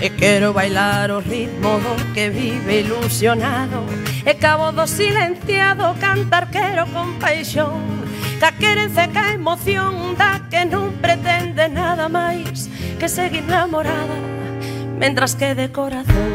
E 0.00 0.10
quero 0.10 0.52
bailar 0.52 1.10
o 1.10 1.18
ritmo 1.18 1.80
do 1.80 2.12
que 2.14 2.30
vive 2.30 2.86
ilusionado 2.86 3.82
E 4.28 4.34
cabo 4.34 4.72
do 4.72 4.86
silenciado 4.86 5.94
cantar 5.98 6.50
quero 6.50 6.84
con 6.92 7.18
paixón. 7.18 7.80
Ca 8.38 8.52
querenza 8.52 9.08
ca 9.08 9.32
emoción 9.32 10.14
da 10.20 10.44
que 10.50 10.68
non 10.68 11.00
pretende 11.00 11.64
nada 11.72 12.12
máis 12.12 12.68
Que 13.00 13.08
seguir 13.08 13.48
namorada 13.48 14.20
mentras 15.00 15.32
que 15.34 15.54
de 15.54 15.72
corazón. 15.72 16.28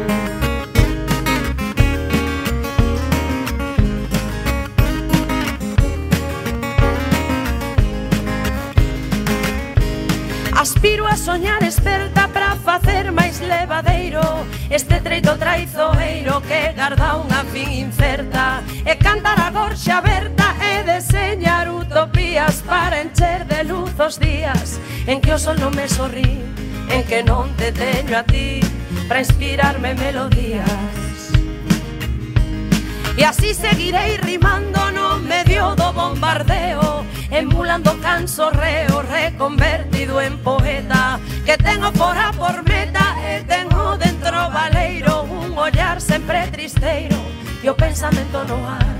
Aspiro 10.57 11.05
a 11.05 11.15
soñar 11.15 11.61
esperta 11.61 12.22
para 12.53 12.79
facer 12.79 13.11
máis 13.11 13.39
levadeiro. 13.41 14.21
Este 14.69 14.99
treito 15.01 15.37
traizoeiro 15.37 16.41
que 16.41 16.73
garda 16.73 17.17
unha 17.17 17.41
fin 17.53 17.69
incerta 17.69 18.61
E 18.85 18.95
cantar 18.95 19.39
a 19.39 19.49
gorxa 19.49 19.97
aberta 19.97 20.53
e 20.61 20.83
deseñar 20.83 21.69
utopías 21.69 22.61
Para 22.65 23.01
encher 23.01 23.45
de 23.45 23.63
luz 23.63 23.93
os 23.99 24.17
días 24.17 24.79
en 25.05 25.21
que 25.21 25.33
o 25.33 25.37
sol 25.37 25.57
non 25.59 25.73
me 25.75 25.87
sorrí 25.87 26.41
En 26.89 27.03
que 27.05 27.21
non 27.21 27.53
te 27.57 27.71
teño 27.71 28.17
a 28.17 28.23
ti 28.23 28.61
para 29.07 29.19
inspirarme 29.19 29.95
melodías. 29.95 31.33
E 33.17 33.23
así 33.25 33.53
seguirei 33.53 34.17
rimando 34.17 34.79
no 34.91 35.19
medio 35.19 35.75
do 35.75 35.91
bombardeo 35.93 37.05
emulando 37.33 37.99
canso 37.99 38.49
reo 38.51 39.01
reconvertido 39.01 40.21
en 40.21 40.37
poeta, 40.37 41.19
que 41.45 41.57
tengo 41.57 41.91
fora 41.93 42.31
por 42.31 42.63
meta 42.63 43.15
e 43.25 43.43
tengo 43.43 43.97
dentro 43.97 44.49
valeiro, 44.51 45.23
un 45.23 45.57
ollar 45.57 45.99
sempre 45.99 46.47
tristeiro. 46.47 47.17
E 47.63 47.69
o 47.69 47.75
pensamento 47.75 48.43
no 48.45 48.59
ar, 48.67 48.95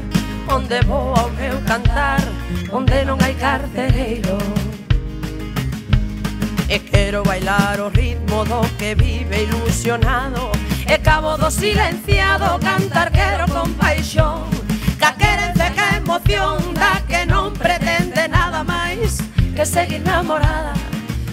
onde 0.48 0.80
vou 0.82 1.14
ao 1.16 1.30
meu 1.32 1.60
cantar, 1.68 2.24
onde 2.72 3.06
non 3.06 3.22
hai 3.22 3.36
carcereiro. 3.36 4.38
E 6.70 6.80
quero 6.80 7.22
bailar 7.24 7.80
o 7.80 7.90
ritmo 7.90 8.44
do 8.46 8.66
que 8.80 8.96
vive 8.96 9.44
ilusionado. 9.44 10.50
E 10.88 10.98
cabo 10.98 11.38
do 11.38 11.52
silenciado 11.52 12.58
cantar 12.60 13.12
quero 13.12 13.46
con 13.52 13.74
paixón. 13.78 14.50
Ca 14.98 15.14
querenza 15.20 15.70
que 15.76 15.98
emoción 15.98 16.74
da 16.74 17.02
que 17.08 17.26
non 17.26 17.33
que 19.56 19.66
seguir 19.66 20.02
enamorada 20.02 20.74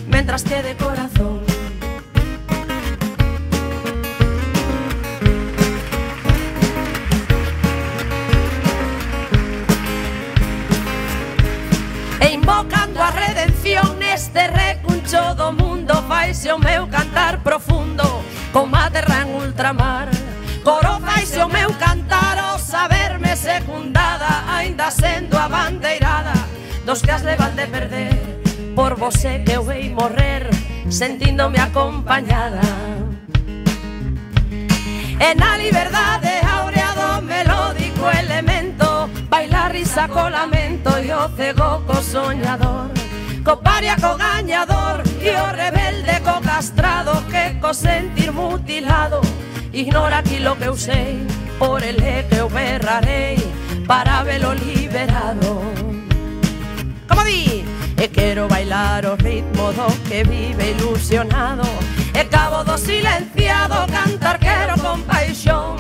Mentras 0.09 0.45
que 0.45 0.63
de 0.63 0.75
corazón 0.77 1.50
sé 29.11 29.43
que 29.45 29.57
voy 29.59 29.89
a 29.89 29.95
morrer 29.95 30.51
sentindomi 30.89 31.59
acompañada. 31.59 32.61
En 35.19 35.39
la 35.39 35.59
libertad 35.59 36.21
de 36.21 36.41
aureado 36.41 37.23
melódico 37.23 38.11
elemento, 38.11 39.09
bailar 39.29 39.77
y 39.77 39.85
saco 39.85 40.31
lamento, 40.31 41.01
yo 41.03 41.29
cegoco 41.37 41.95
soñador, 42.03 42.91
copariaco 43.45 44.17
gañador, 44.17 45.03
yo 45.21 45.53
rebelde 45.53 46.21
co 46.25 46.41
castrado, 46.41 47.23
que 47.29 47.59
co 47.61 47.75
sentir 47.75 48.33
mutilado, 48.33 49.21
ignora 49.73 50.19
aquí 50.19 50.39
lo 50.39 50.57
que 50.59 50.71
usé, 50.71 51.19
por 51.59 51.83
el 51.85 51.97
que 51.97 52.43
berraré, 52.53 53.37
para 53.87 54.23
verlo 54.23 54.55
liberado. 54.55 55.63
Como 57.09 57.25
di? 57.25 57.70
E 58.01 58.09
quero 58.09 58.49
bailar 58.49 59.05
o 59.05 59.15
ritmo 59.15 59.75
do 59.75 59.87
que 60.09 60.25
vive 60.25 60.71
ilusionado. 60.71 61.69
E 62.15 62.25
cabo 62.25 62.65
do 62.65 62.79
silenciado 62.79 63.87
cantar 63.93 64.39
quero 64.39 64.75
con 64.81 65.03
paixón 65.03 65.77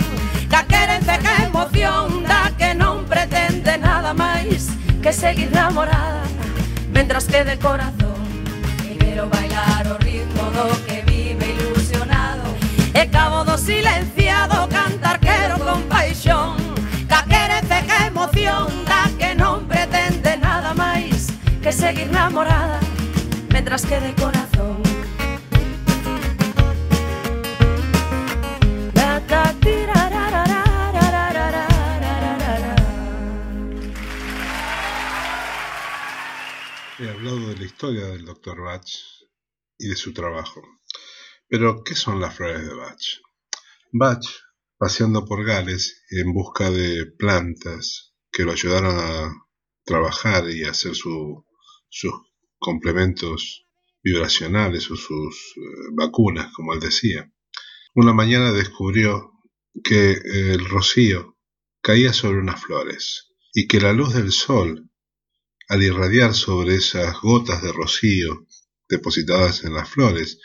Da 0.49 0.63
querenza 0.65 1.19
que 1.19 1.45
emoción 1.45 2.23
Da 2.25 2.53
que 2.57 2.75
non 2.75 3.05
pretende 3.05 3.77
nada 3.79 4.15
máis 4.15 4.69
Que 5.03 5.13
seguir 5.13 5.51
namorada 5.51 6.23
Mentras 6.93 7.27
que 7.27 7.43
de 7.43 7.57
corazón 7.59 8.21
E 8.85 8.95
quero 9.01 9.27
bailar 9.29 9.87
o 9.89 9.97
ritmo 9.99 10.45
do 10.55 10.69
que 10.87 11.03
vive 11.03 11.57
ilusionado. 11.57 12.47
E 12.95 13.07
cabo 13.07 13.45
do 13.45 13.57
silenciado 13.59 14.69
cantar 14.69 15.19
quero 15.19 15.59
con 15.59 15.83
paixón 15.89 16.57
Da 17.09 17.25
querenza 17.25 17.83
que 17.83 18.07
emoción 18.07 18.90
seguir 21.73 22.09
enamorada 22.09 22.81
mientras 23.51 23.87
quede 23.87 24.15
corazón. 24.15 24.83
He 36.99 37.09
hablado 37.09 37.49
de 37.49 37.57
la 37.57 37.65
historia 37.65 38.07
del 38.09 38.27
doctor 38.27 38.61
Bach 38.61 38.87
y 39.79 39.89
de 39.89 39.97
su 39.97 40.13
trabajo. 40.13 40.61
Pero, 41.49 41.83
¿qué 41.83 41.95
son 41.95 42.21
las 42.21 42.35
flores 42.35 42.61
de 42.61 42.75
Bach? 42.75 43.01
Bach, 43.93 44.25
paseando 44.77 45.25
por 45.25 45.45
Gales 45.45 46.05
en 46.11 46.35
busca 46.35 46.71
de 46.71 47.07
plantas 47.19 48.15
que 48.31 48.45
lo 48.45 48.53
ayudaran 48.53 48.99
a 48.99 49.33
trabajar 49.85 50.51
y 50.51 50.65
hacer 50.65 50.95
su 50.95 51.45
sus 51.91 52.13
complementos 52.59 53.67
vibracionales 54.03 54.91
o 54.91 54.97
sus 54.97 55.55
eh, 55.57 55.61
vacunas, 55.93 56.53
como 56.55 56.73
él 56.73 56.81
decía. 56.81 57.31
Una 57.95 58.15
mañana 58.15 58.53
descubrió 58.53 59.33
que 59.85 60.13
el 60.13 60.65
rocío 60.65 61.37
caía 61.83 62.13
sobre 62.13 62.39
unas 62.39 62.63
flores 62.63 63.35
y 63.53 63.67
que 63.67 63.81
la 63.81 63.93
luz 63.93 64.15
del 64.15 64.33
sol 64.33 64.91
al 65.71 65.85
irradiar 65.85 66.35
sobre 66.35 66.75
esas 66.75 67.21
gotas 67.21 67.63
de 67.63 67.71
rocío 67.73 68.45
depositadas 68.89 69.63
en 69.63 69.73
las 69.73 69.89
flores, 69.89 70.41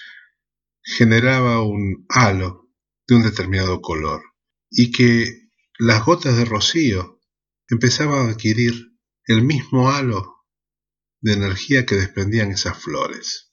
generaba 0.84 1.63
un 1.63 2.05
halo 2.10 2.69
de 3.08 3.15
un 3.15 3.23
determinado 3.23 3.81
color 3.81 4.21
y 4.69 4.91
que 4.91 5.49
las 5.79 6.05
gotas 6.05 6.38
de 6.38 6.45
rocío 6.45 7.19
empezaban 7.67 8.27
a 8.27 8.31
adquirir 8.34 8.75
el 9.25 9.41
mismo 9.41 9.89
halo 9.89 10.34
de 11.25 11.33
energía 11.33 11.85
que 11.85 11.95
desprendían 11.95 12.51
esas 12.51 12.77
flores. 12.77 13.51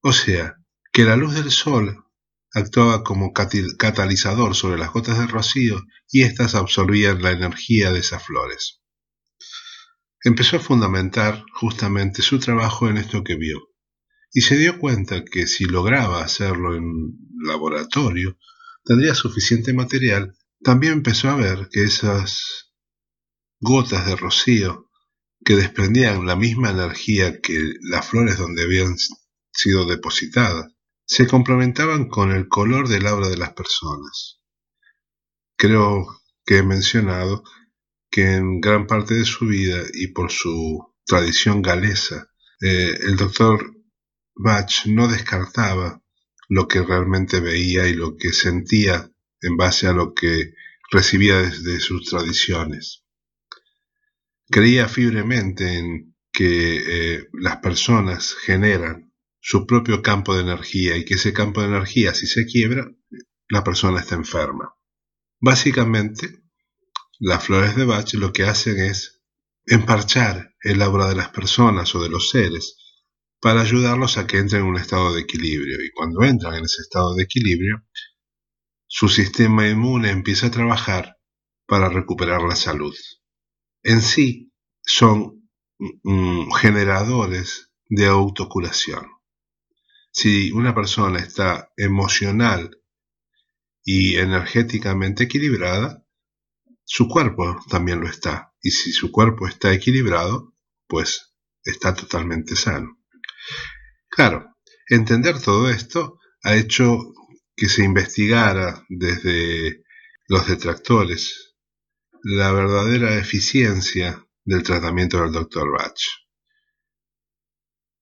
O 0.00 0.12
sea, 0.12 0.56
que 0.92 1.04
la 1.04 1.16
luz 1.16 1.34
del 1.34 1.50
sol 1.50 2.04
actuaba 2.52 3.02
como 3.04 3.32
catalizador 3.32 4.54
sobre 4.54 4.78
las 4.78 4.92
gotas 4.92 5.18
de 5.18 5.26
rocío 5.26 5.82
y 6.10 6.22
éstas 6.22 6.54
absorbían 6.54 7.22
la 7.22 7.32
energía 7.32 7.90
de 7.92 7.98
esas 7.98 8.24
flores 8.24 8.80
empezó 10.24 10.56
a 10.56 10.60
fundamentar 10.60 11.44
justamente 11.52 12.22
su 12.22 12.38
trabajo 12.38 12.88
en 12.88 12.96
esto 12.96 13.22
que 13.22 13.36
vio, 13.36 13.68
y 14.32 14.40
se 14.40 14.56
dio 14.56 14.78
cuenta 14.78 15.22
que 15.22 15.46
si 15.46 15.66
lograba 15.66 16.24
hacerlo 16.24 16.74
en 16.74 17.12
laboratorio, 17.46 18.38
tendría 18.84 19.14
suficiente 19.14 19.74
material, 19.74 20.34
también 20.62 20.94
empezó 20.94 21.28
a 21.28 21.36
ver 21.36 21.68
que 21.70 21.84
esas 21.84 22.72
gotas 23.60 24.06
de 24.06 24.16
rocío 24.16 24.83
que 25.44 25.56
desprendían 25.56 26.26
la 26.26 26.36
misma 26.36 26.70
energía 26.70 27.40
que 27.40 27.74
las 27.82 28.08
flores 28.08 28.38
donde 28.38 28.62
habían 28.62 28.96
sido 29.52 29.86
depositadas, 29.86 30.72
se 31.06 31.26
complementaban 31.26 32.08
con 32.08 32.32
el 32.32 32.48
color 32.48 32.88
del 32.88 33.06
aura 33.06 33.28
de 33.28 33.36
las 33.36 33.52
personas. 33.52 34.40
Creo 35.56 36.06
que 36.44 36.58
he 36.58 36.62
mencionado 36.62 37.44
que 38.10 38.34
en 38.34 38.60
gran 38.60 38.86
parte 38.86 39.14
de 39.14 39.24
su 39.24 39.46
vida 39.46 39.82
y 39.92 40.08
por 40.08 40.32
su 40.32 40.94
tradición 41.04 41.62
galesa, 41.62 42.30
eh, 42.60 42.98
el 43.02 43.16
doctor 43.16 43.74
Bach 44.34 44.86
no 44.86 45.08
descartaba 45.08 46.02
lo 46.48 46.66
que 46.66 46.82
realmente 46.82 47.40
veía 47.40 47.86
y 47.86 47.94
lo 47.94 48.16
que 48.16 48.32
sentía 48.32 49.10
en 49.40 49.56
base 49.56 49.86
a 49.86 49.92
lo 49.92 50.14
que 50.14 50.54
recibía 50.90 51.38
desde 51.38 51.80
sus 51.80 52.08
tradiciones. 52.08 53.03
Creía 54.48 54.88
fibremente 54.88 55.78
en 55.78 56.14
que 56.32 57.14
eh, 57.16 57.28
las 57.32 57.58
personas 57.58 58.34
generan 58.34 59.12
su 59.40 59.66
propio 59.66 60.02
campo 60.02 60.34
de 60.34 60.42
energía 60.42 60.96
y 60.96 61.04
que 61.04 61.14
ese 61.14 61.32
campo 61.32 61.60
de 61.60 61.68
energía, 61.68 62.14
si 62.14 62.26
se 62.26 62.46
quiebra, 62.46 62.90
la 63.48 63.62
persona 63.62 64.00
está 64.00 64.14
enferma. 64.14 64.74
Básicamente, 65.40 66.42
las 67.20 67.44
flores 67.44 67.76
de 67.76 67.84
Bach 67.84 68.12
lo 68.14 68.32
que 68.32 68.44
hacen 68.44 68.78
es 68.78 69.22
emparchar 69.66 70.54
el 70.62 70.82
aura 70.82 71.08
de 71.08 71.14
las 71.14 71.28
personas 71.28 71.94
o 71.94 72.02
de 72.02 72.08
los 72.08 72.30
seres 72.30 72.76
para 73.40 73.60
ayudarlos 73.60 74.16
a 74.16 74.26
que 74.26 74.38
entren 74.38 74.62
en 74.62 74.68
un 74.68 74.76
estado 74.76 75.14
de 75.14 75.20
equilibrio. 75.20 75.82
Y 75.84 75.90
cuando 75.90 76.24
entran 76.24 76.54
en 76.54 76.64
ese 76.64 76.82
estado 76.82 77.14
de 77.14 77.24
equilibrio, 77.24 77.84
su 78.86 79.08
sistema 79.08 79.68
inmune 79.68 80.10
empieza 80.10 80.46
a 80.46 80.50
trabajar 80.50 81.18
para 81.66 81.88
recuperar 81.88 82.42
la 82.42 82.56
salud. 82.56 82.94
En 83.84 84.00
sí, 84.00 84.50
son 84.80 85.50
mm, 85.78 86.50
generadores 86.52 87.70
de 87.86 88.06
autocuración. 88.06 89.06
Si 90.10 90.50
una 90.52 90.74
persona 90.74 91.18
está 91.18 91.70
emocional 91.76 92.80
y 93.84 94.16
energéticamente 94.16 95.24
equilibrada, 95.24 96.02
su 96.84 97.08
cuerpo 97.08 97.62
también 97.68 98.00
lo 98.00 98.08
está. 98.08 98.54
Y 98.62 98.70
si 98.70 98.90
su 98.90 99.12
cuerpo 99.12 99.46
está 99.46 99.74
equilibrado, 99.74 100.54
pues 100.86 101.34
está 101.62 101.94
totalmente 101.94 102.56
sano. 102.56 103.02
Claro, 104.08 104.56
entender 104.88 105.42
todo 105.42 105.68
esto 105.68 106.18
ha 106.42 106.56
hecho 106.56 107.12
que 107.54 107.68
se 107.68 107.84
investigara 107.84 108.86
desde 108.88 109.84
los 110.26 110.48
detractores 110.48 111.43
la 112.26 112.52
verdadera 112.52 113.18
eficiencia 113.18 114.26
del 114.46 114.62
tratamiento 114.62 115.20
del 115.20 115.30
Dr. 115.30 115.70
Bach. 115.70 116.00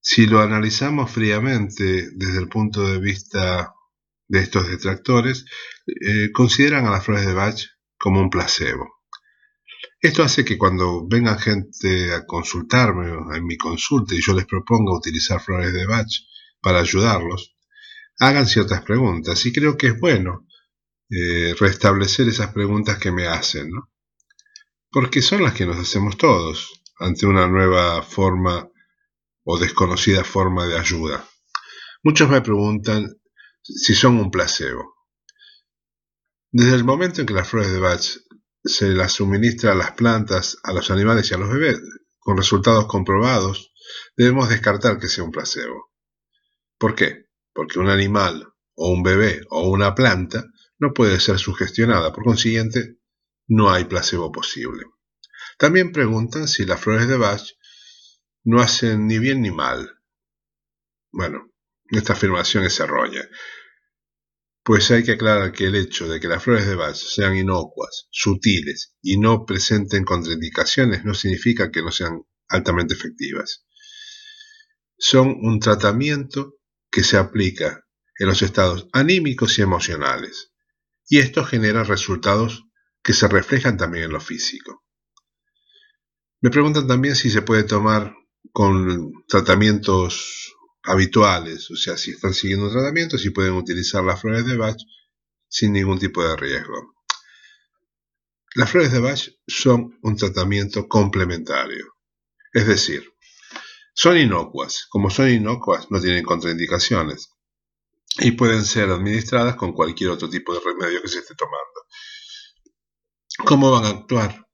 Si 0.00 0.26
lo 0.26 0.40
analizamos 0.40 1.10
fríamente 1.10 2.08
desde 2.14 2.38
el 2.38 2.48
punto 2.48 2.86
de 2.86 3.00
vista 3.00 3.74
de 4.28 4.38
estos 4.38 4.68
detractores, 4.68 5.44
eh, 5.86 6.30
consideran 6.32 6.86
a 6.86 6.92
las 6.92 7.04
flores 7.04 7.26
de 7.26 7.32
Bach 7.32 7.60
como 7.98 8.20
un 8.20 8.30
placebo. 8.30 9.02
Esto 10.00 10.22
hace 10.22 10.44
que 10.44 10.56
cuando 10.56 11.04
vengan 11.08 11.40
gente 11.40 12.14
a 12.14 12.24
consultarme 12.24 13.36
en 13.36 13.44
mi 13.44 13.56
consulta 13.56 14.14
y 14.14 14.22
yo 14.22 14.34
les 14.34 14.46
proponga 14.46 14.96
utilizar 14.96 15.40
flores 15.40 15.72
de 15.72 15.84
Bach 15.84 16.10
para 16.60 16.78
ayudarlos, 16.78 17.56
hagan 18.20 18.46
ciertas 18.46 18.82
preguntas. 18.82 19.44
Y 19.46 19.52
creo 19.52 19.76
que 19.76 19.88
es 19.88 19.98
bueno 19.98 20.46
eh, 21.10 21.54
restablecer 21.58 22.28
esas 22.28 22.52
preguntas 22.52 22.98
que 22.98 23.10
me 23.10 23.26
hacen, 23.26 23.68
¿no? 23.70 23.91
Porque 24.92 25.22
son 25.22 25.42
las 25.42 25.54
que 25.54 25.64
nos 25.64 25.78
hacemos 25.78 26.18
todos 26.18 26.82
ante 26.98 27.26
una 27.26 27.48
nueva 27.48 28.02
forma 28.02 28.68
o 29.42 29.58
desconocida 29.58 30.22
forma 30.22 30.66
de 30.66 30.78
ayuda. 30.78 31.26
Muchos 32.02 32.28
me 32.28 32.42
preguntan 32.42 33.18
si 33.62 33.94
son 33.94 34.18
un 34.18 34.30
placebo. 34.30 34.94
Desde 36.50 36.74
el 36.74 36.84
momento 36.84 37.22
en 37.22 37.26
que 37.26 37.32
las 37.32 37.48
flores 37.48 37.72
de 37.72 37.80
Bach 37.80 38.02
se 38.62 38.88
las 38.90 39.12
suministra 39.12 39.72
a 39.72 39.74
las 39.74 39.92
plantas, 39.92 40.58
a 40.62 40.74
los 40.74 40.90
animales 40.90 41.30
y 41.30 41.34
a 41.34 41.38
los 41.38 41.48
bebés, 41.48 41.80
con 42.18 42.36
resultados 42.36 42.86
comprobados, 42.86 43.72
debemos 44.14 44.50
descartar 44.50 44.98
que 44.98 45.08
sea 45.08 45.24
un 45.24 45.32
placebo. 45.32 45.90
¿Por 46.76 46.94
qué? 46.94 47.28
Porque 47.54 47.78
un 47.78 47.88
animal 47.88 48.46
o 48.74 48.90
un 48.90 49.02
bebé 49.02 49.40
o 49.48 49.70
una 49.70 49.94
planta 49.94 50.44
no 50.78 50.92
puede 50.92 51.18
ser 51.18 51.38
sugestionada, 51.38 52.12
por 52.12 52.24
consiguiente, 52.24 52.98
no 53.48 53.70
hay 53.70 53.84
placebo 53.84 54.30
posible. 54.32 54.84
También 55.58 55.92
preguntan 55.92 56.48
si 56.48 56.64
las 56.64 56.80
flores 56.80 57.08
de 57.08 57.16
Bach 57.16 57.42
no 58.44 58.60
hacen 58.60 59.06
ni 59.06 59.18
bien 59.18 59.42
ni 59.42 59.50
mal. 59.50 59.98
Bueno, 61.10 61.52
esta 61.90 62.14
afirmación 62.14 62.64
es 62.64 62.80
errónea, 62.80 63.28
pues 64.64 64.90
hay 64.90 65.02
que 65.02 65.12
aclarar 65.12 65.52
que 65.52 65.64
el 65.64 65.74
hecho 65.74 66.08
de 66.08 66.20
que 66.20 66.28
las 66.28 66.42
flores 66.42 66.66
de 66.66 66.76
Bach 66.76 66.94
sean 66.94 67.36
inocuas, 67.36 68.06
sutiles 68.10 68.94
y 69.02 69.18
no 69.18 69.44
presenten 69.44 70.04
contraindicaciones 70.04 71.04
no 71.04 71.14
significa 71.14 71.70
que 71.70 71.82
no 71.82 71.90
sean 71.90 72.22
altamente 72.48 72.94
efectivas. 72.94 73.64
Son 74.96 75.36
un 75.42 75.58
tratamiento 75.58 76.54
que 76.90 77.02
se 77.02 77.16
aplica 77.16 77.84
en 78.18 78.28
los 78.28 78.42
estados 78.42 78.88
anímicos 78.92 79.58
y 79.58 79.62
emocionales, 79.62 80.52
y 81.08 81.18
esto 81.18 81.44
genera 81.44 81.82
resultados 81.82 82.66
que 83.02 83.12
se 83.12 83.28
reflejan 83.28 83.76
también 83.76 84.04
en 84.04 84.12
lo 84.12 84.20
físico. 84.20 84.84
Me 86.40 86.50
preguntan 86.50 86.86
también 86.86 87.16
si 87.16 87.30
se 87.30 87.42
puede 87.42 87.64
tomar 87.64 88.14
con 88.52 89.24
tratamientos 89.28 90.54
habituales, 90.82 91.70
o 91.70 91.76
sea, 91.76 91.96
si 91.96 92.10
están 92.12 92.34
siguiendo 92.34 92.66
un 92.66 92.72
tratamiento, 92.72 93.16
si 93.16 93.30
pueden 93.30 93.54
utilizar 93.54 94.02
las 94.02 94.20
flores 94.20 94.44
de 94.46 94.56
Bach 94.56 94.76
sin 95.48 95.72
ningún 95.72 95.98
tipo 95.98 96.22
de 96.24 96.36
riesgo. 96.36 96.94
Las 98.54 98.70
flores 98.70 98.92
de 98.92 98.98
Bach 98.98 99.28
son 99.46 99.98
un 100.02 100.16
tratamiento 100.16 100.88
complementario, 100.88 101.94
es 102.52 102.66
decir, 102.66 103.12
son 103.94 104.18
inocuas. 104.18 104.86
Como 104.88 105.10
son 105.10 105.30
inocuas, 105.30 105.90
no 105.90 106.00
tienen 106.00 106.24
contraindicaciones 106.24 107.30
y 108.18 108.32
pueden 108.32 108.64
ser 108.64 108.90
administradas 108.90 109.56
con 109.56 109.72
cualquier 109.72 110.10
otro 110.10 110.28
tipo 110.28 110.52
de 110.52 110.60
remedio 110.60 111.00
que 111.00 111.08
se 111.08 111.20
esté 111.20 111.34
tomando. 111.34 111.86
¿Cómo 113.38 113.70
van 113.70 113.84
a 113.84 113.88
actuar? 113.88 114.46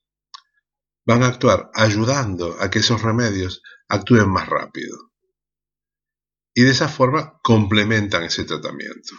Van 1.05 1.23
a 1.23 1.29
actuar 1.29 1.71
ayudando 1.75 2.57
a 2.61 2.71
que 2.71 2.81
esos 2.81 3.03
remedios 3.03 3.63
actúen 3.89 4.31
más 4.31 4.49
rápido. 4.49 5.13
Y 6.55 6.63
de 6.63 6.71
esa 6.71 6.89
forma 6.89 7.41
complementan 7.43 8.25
ese 8.25 8.45
tratamiento. 8.45 9.15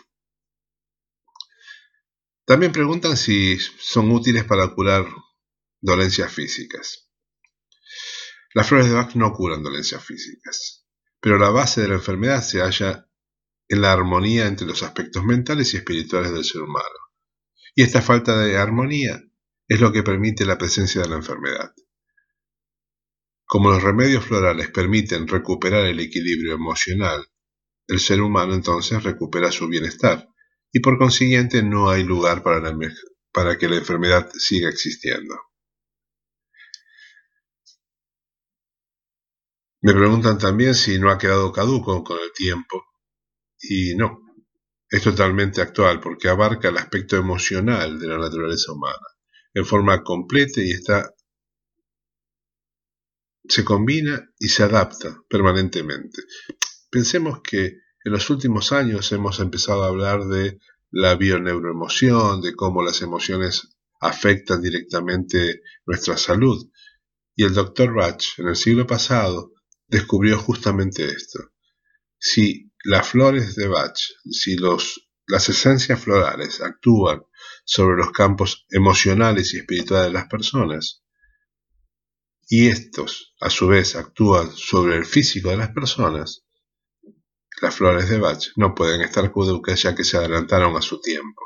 También 2.46 2.72
preguntan 2.72 3.16
si 3.16 3.58
son 3.60 4.12
útiles 4.12 4.44
para 4.44 4.68
curar 4.74 5.06
dolencias 5.82 6.32
físicas. 6.34 7.10
Las 8.54 8.68
flores 8.68 8.88
de 8.88 8.94
Bach 8.94 9.16
no 9.16 9.32
curan 9.34 9.62
dolencias 9.62 10.04
físicas, 10.04 10.86
pero 11.20 11.38
la 11.38 11.50
base 11.50 11.82
de 11.82 11.90
la 11.90 11.96
enfermedad 11.96 12.42
se 12.42 12.62
halla 12.62 13.08
en 13.68 13.82
la 13.82 13.94
armonía 13.94 14.48
entre 14.48 14.66
los 14.66 14.82
aspectos 14.82 15.24
mentales 15.24 15.74
y 15.74 15.78
espirituales 15.78 16.32
del 16.32 16.44
ser 16.44 16.62
humano. 16.62 16.90
Y 17.76 17.84
esta 17.84 18.02
falta 18.02 18.38
de 18.40 18.58
armonía 18.58 19.22
es 19.70 19.80
lo 19.80 19.94
que 19.94 20.02
permite 20.02 20.46
la 20.46 20.58
presencia 20.58 21.04
de 21.04 21.10
la 21.10 21.18
enfermedad. 21.18 21.72
Como 23.46 23.70
los 23.70 23.84
remedios 23.84 24.26
florales 24.26 24.70
permiten 24.72 25.28
recuperar 25.28 25.86
el 25.86 26.00
equilibrio 26.00 26.56
emocional, 26.56 27.28
el 27.88 28.00
ser 28.00 28.22
humano 28.22 28.56
entonces 28.56 29.04
recupera 29.04 29.52
su 29.52 29.68
bienestar 29.68 30.28
y 30.72 30.80
por 30.80 30.98
consiguiente 30.98 31.62
no 31.62 31.90
hay 31.90 32.04
lugar 32.04 32.42
para, 32.42 32.76
para 33.32 33.58
que 33.60 33.70
la 33.70 33.78
enfermedad 33.78 34.30
siga 34.34 34.70
existiendo. 34.70 35.36
Me 39.82 39.94
preguntan 39.94 40.40
también 40.40 40.74
si 40.74 41.00
no 41.00 41.12
ha 41.12 41.20
quedado 41.20 41.52
caduco 41.52 42.04
con 42.04 42.18
el 42.20 42.32
tiempo 42.34 42.86
y 43.62 43.96
no, 43.96 44.20
es 44.90 45.04
totalmente 45.04 45.62
actual 45.62 46.00
porque 46.00 46.28
abarca 46.28 46.70
el 46.70 46.78
aspecto 46.78 47.18
emocional 47.18 48.00
de 48.00 48.08
la 48.08 48.18
naturaleza 48.18 48.74
humana 48.74 49.08
en 49.54 49.66
forma 49.66 50.04
completa 50.04 50.62
y 50.62 50.72
está 50.72 51.14
se 53.48 53.66
combina 53.66 54.30
y 54.38 54.48
se 54.48 54.64
adapta 54.64 55.24
permanentemente. 55.28 56.22
Pensemos 56.90 57.42
que 57.42 57.66
en 58.04 58.12
los 58.12 58.30
últimos 58.30 58.72
años 58.72 59.12
hemos 59.12 59.40
empezado 59.40 59.84
a 59.84 59.88
hablar 59.88 60.26
de 60.26 60.60
la 60.92 61.16
bioneuroemoción, 61.16 62.42
de 62.42 62.56
cómo 62.56 62.84
las 62.84 63.02
emociones 63.02 63.76
afectan 64.00 64.62
directamente 64.62 65.62
nuestra 65.86 66.16
salud. 66.16 66.70
Y 67.36 67.44
el 67.44 67.54
doctor 67.54 67.94
Bach 67.94 68.24
en 68.38 68.50
el 68.50 68.56
siglo 68.56 68.86
pasado 68.86 69.54
descubrió 69.88 70.38
justamente 70.38 71.06
esto. 71.06 71.40
si 72.18 72.72
las 72.84 73.08
flores 73.10 73.56
de 73.56 73.68
Bach, 73.68 73.98
si 74.30 74.56
los, 74.56 75.10
las 75.28 75.50
esencias 75.50 76.02
florales 76.02 76.62
actúan 76.62 77.24
sobre 77.70 77.98
los 77.98 78.12
campos 78.12 78.66
emocionales 78.72 79.54
y 79.54 79.60
espirituales 79.60 80.08
de 80.08 80.14
las 80.14 80.26
personas, 80.28 81.04
y 82.48 82.68
estos 82.68 83.36
a 83.40 83.52
su 83.52 83.68
vez 83.68 83.96
actúan 83.96 84.52
sobre 84.52 84.96
el 84.96 85.06
físico 85.06 85.52
de 85.52 85.58
las 85.58 85.70
personas, 85.70 86.48
las 87.62 87.76
flores 87.76 88.10
de 88.10 88.18
Bach 88.18 88.44
no 88.56 88.74
pueden 88.74 89.02
estar 89.02 89.32
caducas 89.32 89.84
ya 89.84 89.94
que 89.94 90.04
se 90.04 90.18
adelantaron 90.18 90.76
a 90.76 90.82
su 90.82 91.00
tiempo. 91.00 91.44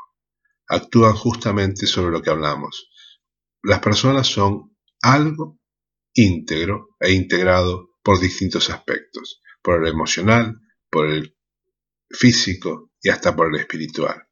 Actúan 0.66 1.12
justamente 1.12 1.86
sobre 1.86 2.10
lo 2.10 2.22
que 2.22 2.30
hablamos. 2.30 2.88
Las 3.62 3.80
personas 3.80 4.26
son 4.26 4.74
algo 5.02 5.58
íntegro 6.14 6.96
e 7.00 7.12
integrado 7.12 7.90
por 8.02 8.18
distintos 8.18 8.70
aspectos, 8.70 9.42
por 9.60 9.82
el 9.82 9.92
emocional, 9.92 10.58
por 10.88 11.10
el 11.10 11.36
físico 12.08 12.92
y 13.02 13.10
hasta 13.10 13.36
por 13.36 13.48
el 13.54 13.60
espiritual. 13.60 14.26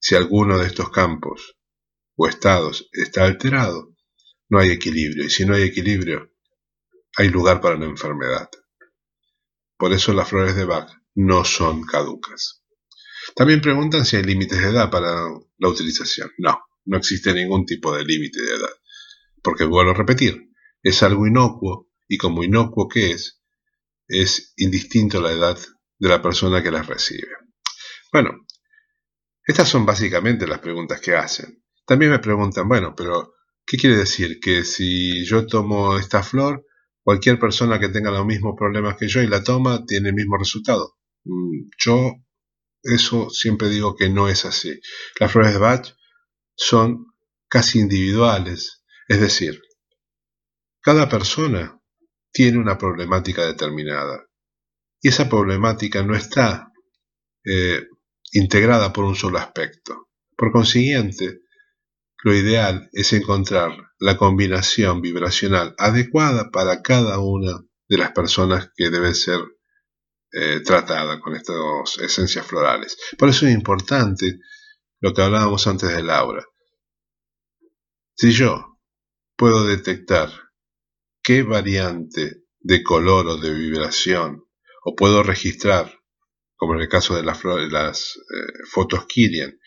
Si 0.00 0.14
alguno 0.14 0.58
de 0.58 0.66
estos 0.66 0.90
campos 0.90 1.56
o 2.16 2.28
estados 2.28 2.88
está 2.92 3.24
alterado, 3.24 3.94
no 4.48 4.58
hay 4.58 4.70
equilibrio, 4.70 5.24
y 5.24 5.30
si 5.30 5.44
no 5.44 5.54
hay 5.54 5.62
equilibrio, 5.62 6.32
hay 7.16 7.28
lugar 7.28 7.60
para 7.60 7.76
una 7.76 7.86
enfermedad. 7.86 8.48
Por 9.76 9.92
eso 9.92 10.12
las 10.12 10.28
flores 10.28 10.56
de 10.56 10.64
Bach 10.64 10.90
no 11.14 11.44
son 11.44 11.84
caducas. 11.84 12.64
También 13.34 13.60
preguntan 13.60 14.04
si 14.04 14.16
hay 14.16 14.22
límites 14.22 14.60
de 14.60 14.68
edad 14.68 14.90
para 14.90 15.24
la 15.58 15.68
utilización. 15.68 16.30
No, 16.38 16.60
no 16.84 16.96
existe 16.96 17.32
ningún 17.34 17.66
tipo 17.66 17.94
de 17.94 18.04
límite 18.04 18.40
de 18.40 18.56
edad. 18.56 18.74
Porque 19.42 19.64
vuelvo 19.64 19.92
a 19.92 19.94
repetir, 19.94 20.50
es 20.82 21.02
algo 21.02 21.26
inocuo 21.26 21.88
y 22.08 22.16
como 22.18 22.42
inocuo 22.42 22.88
que 22.88 23.10
es, 23.10 23.42
es 24.08 24.54
indistinto 24.56 25.20
la 25.20 25.32
edad 25.32 25.58
de 25.98 26.08
la 26.08 26.22
persona 26.22 26.62
que 26.62 26.70
las 26.70 26.86
recibe. 26.86 27.28
Bueno, 28.12 28.46
estas 29.48 29.66
son 29.66 29.86
básicamente 29.86 30.46
las 30.46 30.58
preguntas 30.58 31.00
que 31.00 31.16
hacen. 31.16 31.64
También 31.86 32.10
me 32.10 32.18
preguntan, 32.18 32.68
bueno, 32.68 32.94
pero 32.94 33.32
¿qué 33.64 33.78
quiere 33.78 33.96
decir? 33.96 34.40
Que 34.40 34.62
si 34.62 35.24
yo 35.24 35.46
tomo 35.46 35.96
esta 35.96 36.22
flor, 36.22 36.66
cualquier 37.02 37.38
persona 37.38 37.80
que 37.80 37.88
tenga 37.88 38.10
los 38.10 38.26
mismos 38.26 38.54
problemas 38.58 38.98
que 38.98 39.08
yo 39.08 39.22
y 39.22 39.26
la 39.26 39.42
toma 39.42 39.86
tiene 39.86 40.10
el 40.10 40.14
mismo 40.14 40.36
resultado. 40.36 40.98
Mm, 41.24 41.70
yo 41.78 42.12
eso 42.82 43.30
siempre 43.30 43.70
digo 43.70 43.96
que 43.96 44.10
no 44.10 44.28
es 44.28 44.44
así. 44.44 44.78
Las 45.18 45.32
flores 45.32 45.54
de 45.54 45.58
Bach 45.58 45.94
son 46.54 47.06
casi 47.48 47.80
individuales, 47.80 48.84
es 49.08 49.18
decir, 49.18 49.62
cada 50.82 51.08
persona 51.08 51.80
tiene 52.30 52.58
una 52.58 52.76
problemática 52.76 53.46
determinada 53.46 54.26
y 55.00 55.08
esa 55.08 55.26
problemática 55.26 56.02
no 56.02 56.14
está 56.14 56.70
eh, 57.46 57.86
integrada 58.32 58.92
por 58.92 59.04
un 59.04 59.14
solo 59.14 59.38
aspecto. 59.38 60.08
Por 60.36 60.52
consiguiente, 60.52 61.40
lo 62.22 62.34
ideal 62.34 62.88
es 62.92 63.12
encontrar 63.12 63.72
la 63.98 64.16
combinación 64.16 65.00
vibracional 65.00 65.74
adecuada 65.78 66.50
para 66.50 66.82
cada 66.82 67.18
una 67.18 67.60
de 67.88 67.98
las 67.98 68.12
personas 68.12 68.70
que 68.76 68.90
debe 68.90 69.14
ser 69.14 69.40
eh, 70.32 70.60
tratada 70.60 71.20
con 71.20 71.34
estas 71.34 71.56
esencias 72.02 72.46
florales. 72.46 72.96
Por 73.16 73.28
eso 73.28 73.46
es 73.46 73.54
importante 73.54 74.38
lo 75.00 75.14
que 75.14 75.22
hablábamos 75.22 75.66
antes 75.66 75.88
de 75.90 76.02
Laura. 76.02 76.44
Si 78.14 78.32
yo 78.32 78.78
puedo 79.36 79.64
detectar 79.64 80.30
qué 81.22 81.44
variante 81.44 82.42
de 82.60 82.82
color 82.82 83.28
o 83.28 83.36
de 83.36 83.54
vibración, 83.54 84.44
o 84.84 84.94
puedo 84.96 85.22
registrar, 85.22 85.97
como 86.58 86.74
en 86.74 86.80
el 86.80 86.88
caso 86.88 87.16
de 87.16 87.22
las, 87.22 87.42
las 87.44 88.16
eh, 88.16 88.52
fotos 88.68 89.06
Kirian, 89.06 89.58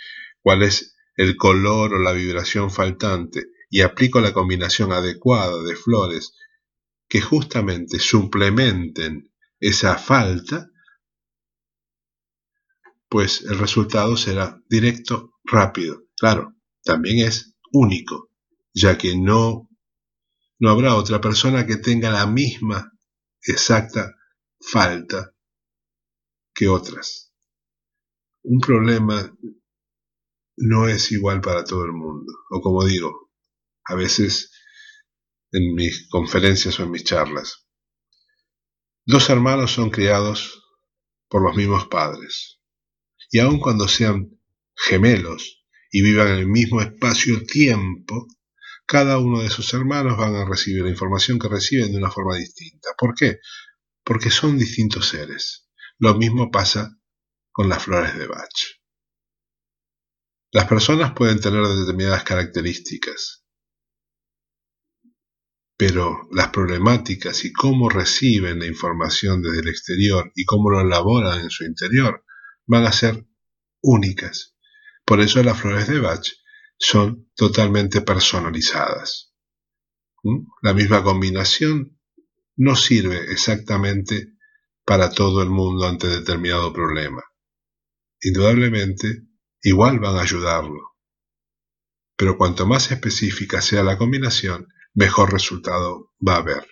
cuál 0.42 0.62
es 0.62 0.94
el 1.16 1.38
color 1.38 1.94
o 1.94 2.00
la 2.00 2.12
vibración 2.12 2.70
faltante, 2.70 3.48
y 3.70 3.82
aplico 3.82 4.20
la 4.20 4.34
combinación 4.34 4.92
adecuada 4.92 5.64
de 5.64 5.78
flores 5.78 6.34
que 7.08 7.22
justamente 7.22 7.98
suplementen 8.00 9.32
esa 9.62 9.98
falta, 9.98 10.70
pues 13.08 13.42
el 13.44 13.58
resultado 13.58 14.18
será 14.18 14.62
directo, 14.70 15.34
rápido. 15.46 16.04
Claro, 16.18 16.56
también 16.84 17.26
es 17.26 17.56
único, 17.72 18.30
ya 18.74 18.98
que 18.98 19.18
no, 19.18 19.70
no 20.60 20.70
habrá 20.70 20.96
otra 20.96 21.22
persona 21.22 21.66
que 21.66 21.78
tenga 21.78 22.12
la 22.12 22.28
misma 22.28 22.92
exacta 23.44 24.14
falta 24.60 25.34
que 26.62 26.68
otras. 26.68 27.34
Un 28.44 28.60
problema 28.60 29.36
no 30.58 30.88
es 30.88 31.12
igual 31.12 31.42
para 31.42 31.64
todo 31.64 31.86
el 31.86 31.92
mundo. 31.92 32.32
O 32.52 32.62
como 32.62 32.86
digo, 32.86 33.32
a 33.84 33.96
veces 33.96 34.52
en 35.52 35.74
mis 35.74 36.08
conferencias 36.08 36.80
o 36.80 36.84
en 36.84 36.92
mis 36.92 37.04
charlas, 37.04 37.68
Dos 39.04 39.32
hermanos 39.32 39.72
son 39.72 39.90
criados 39.90 40.64
por 41.28 41.42
los 41.42 41.56
mismos 41.56 41.88
padres, 41.88 42.60
y 43.32 43.40
aun 43.40 43.60
cuando 43.60 43.88
sean 43.88 44.40
gemelos 44.76 45.66
y 45.92 46.04
vivan 46.04 46.28
en 46.28 46.36
el 46.36 46.48
mismo 46.48 46.82
espacio-tiempo, 46.82 48.28
cada 48.86 49.18
uno 49.18 49.42
de 49.42 49.50
sus 49.50 49.74
hermanos 49.74 50.16
van 50.16 50.36
a 50.36 50.46
recibir 50.46 50.84
la 50.84 50.92
información 50.92 51.40
que 51.40 51.48
reciben 51.48 51.92
de 51.92 51.98
una 51.98 52.12
forma 52.12 52.38
distinta. 52.38 52.90
¿Por 52.96 53.16
qué? 53.16 53.40
Porque 54.04 54.30
son 54.30 54.60
distintos 54.60 55.10
seres. 55.10 55.71
Lo 56.02 56.16
mismo 56.16 56.50
pasa 56.50 56.98
con 57.52 57.70
las 57.70 57.84
flores 57.84 58.18
de 58.18 58.26
Bach. 58.26 58.82
Las 60.52 60.66
personas 60.66 61.14
pueden 61.14 61.40
tener 61.40 61.62
determinadas 61.62 62.24
características, 62.24 63.46
pero 65.78 66.28
las 66.32 66.50
problemáticas 66.50 67.46
y 67.46 67.54
cómo 67.54 67.88
reciben 67.88 68.58
la 68.58 68.66
información 68.66 69.44
desde 69.44 69.60
el 69.60 69.68
exterior 69.68 70.32
y 70.34 70.44
cómo 70.44 70.72
lo 70.72 70.82
elaboran 70.82 71.40
en 71.40 71.52
su 71.52 71.66
interior 71.66 72.26
van 72.66 72.86
a 72.86 72.92
ser 72.92 73.28
únicas. 73.84 74.56
Por 75.06 75.22
eso 75.22 75.44
las 75.44 75.62
flores 75.62 75.88
de 75.88 76.00
Bach 76.00 76.26
son 76.80 77.30
totalmente 77.36 78.02
personalizadas. 78.02 79.36
¿Mm? 80.24 80.48
La 80.64 80.74
misma 80.74 81.04
combinación 81.04 82.00
no 82.56 82.76
sirve 82.76 83.32
exactamente 83.32 84.34
para 84.86 85.12
todo 85.12 85.42
el 85.42 85.50
mundo 85.50 85.88
ante 85.88 86.08
determinado 86.08 86.74
problema. 86.74 87.24
Indudablemente, 88.22 89.24
igual 89.64 90.00
van 90.00 90.18
a 90.18 90.22
ayudarlo. 90.22 90.96
Pero 92.16 92.38
cuanto 92.38 92.66
más 92.68 92.92
específica 92.92 93.62
sea 93.62 93.84
la 93.84 93.98
combinación, 93.98 94.68
mejor 94.94 95.32
resultado 95.32 96.12
va 96.26 96.36
a 96.36 96.38
haber. 96.38 96.68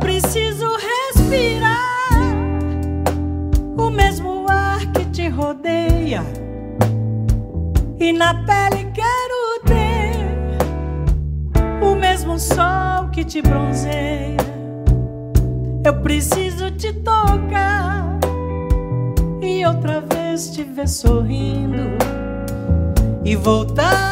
Preciso 0.00 0.66
respirar 0.76 2.10
o 3.78 3.90
mesmo 3.90 4.46
ar 4.48 4.84
que 4.92 5.04
te 5.06 5.28
rodeia 5.28 6.22
e 7.98 8.12
na 8.12 8.34
pele 8.44 8.90
quero 8.92 9.60
ter 9.64 9.90
o 12.30 12.38
sol 12.38 13.08
que 13.10 13.24
te 13.24 13.42
bronzeia. 13.42 14.36
Eu 15.84 16.00
preciso 16.00 16.70
te 16.70 16.92
tocar 16.92 18.18
e 19.42 19.64
outra 19.66 20.00
vez 20.00 20.50
te 20.50 20.62
ver 20.62 20.88
sorrindo 20.88 21.98
e 23.24 23.34
voltar 23.36 24.09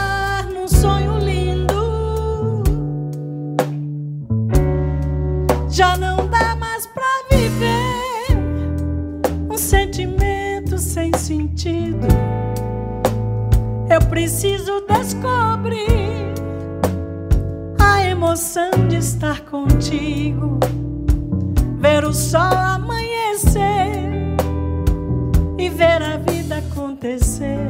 sentido. 11.59 12.07
Eu 13.91 14.01
preciso 14.09 14.85
descobrir 14.87 16.33
a 17.79 18.05
emoção 18.05 18.71
de 18.89 18.97
estar 18.97 19.41
contigo, 19.41 20.61
ver 21.81 22.05
o 22.05 22.13
sol 22.13 22.41
amanhecer 22.41 23.59
e 25.59 25.69
ver 25.69 26.01
a 26.01 26.17
vida 26.19 26.59
acontecer 26.59 27.67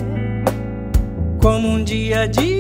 como 1.40 1.68
um 1.68 1.82
dia 1.82 2.28
de 2.28 2.57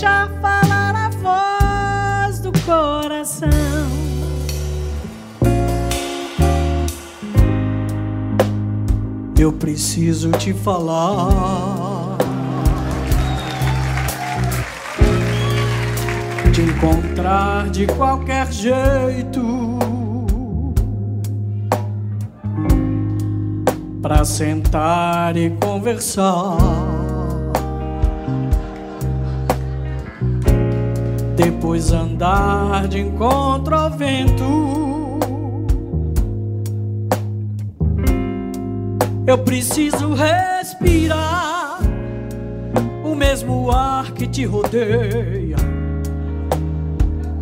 deixar 0.00 0.30
falar 0.40 0.94
a 0.96 1.10
voz 1.10 2.38
do 2.40 2.50
coração. 2.64 3.50
Eu 9.38 9.52
preciso 9.52 10.30
te 10.32 10.54
falar. 10.54 12.16
Te 16.54 16.62
encontrar 16.62 17.68
de 17.68 17.86
qualquer 17.86 18.50
jeito. 18.50 19.78
Pra 24.00 24.24
sentar 24.24 25.36
e 25.36 25.50
conversar. 25.50 26.89
Depois 31.70 31.92
andar 31.92 32.88
de 32.88 32.98
encontro 32.98 33.76
ao 33.76 33.90
vento. 33.90 34.42
Eu 39.24 39.38
preciso 39.38 40.12
respirar 40.12 41.78
o 43.04 43.14
mesmo 43.14 43.70
ar 43.70 44.10
que 44.10 44.26
te 44.26 44.44
rodeia, 44.44 45.54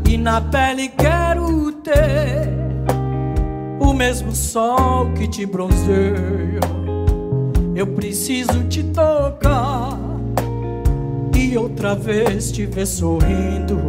e 0.06 0.18
na 0.18 0.42
pele 0.42 0.88
quero 0.88 1.72
ter 1.72 2.52
o 3.80 3.94
mesmo 3.94 4.32
sol 4.32 5.10
que 5.14 5.26
te 5.26 5.46
bronzeia. 5.46 6.60
Eu 7.74 7.86
preciso 7.86 8.64
te 8.64 8.82
tocar 8.82 9.97
e 11.50 11.56
outra 11.56 11.94
vez 11.94 12.52
te 12.52 12.66
ver 12.66 12.86
sorrindo 12.86 13.80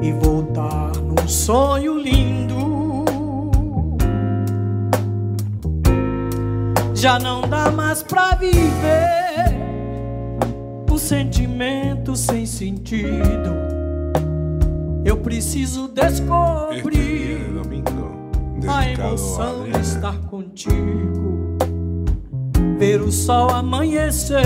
e 0.00 0.12
voltar 0.12 0.92
num 0.96 1.26
sonho 1.26 1.98
lindo. 1.98 3.04
Já 6.94 7.18
não 7.18 7.42
dá 7.42 7.68
mais 7.68 8.04
pra 8.04 8.36
viver 8.36 9.56
um 10.88 10.96
sentimento 10.96 12.14
sem 12.14 12.46
sentido. 12.46 13.56
Eu 15.04 15.16
preciso 15.16 15.88
descobrir 15.88 17.40
a 18.68 18.88
emoção 18.88 19.64
de 19.64 19.80
estar 19.80 20.16
contigo, 20.28 21.56
ver 22.78 23.00
o 23.00 23.10
sol 23.10 23.50
amanhecer 23.50 24.42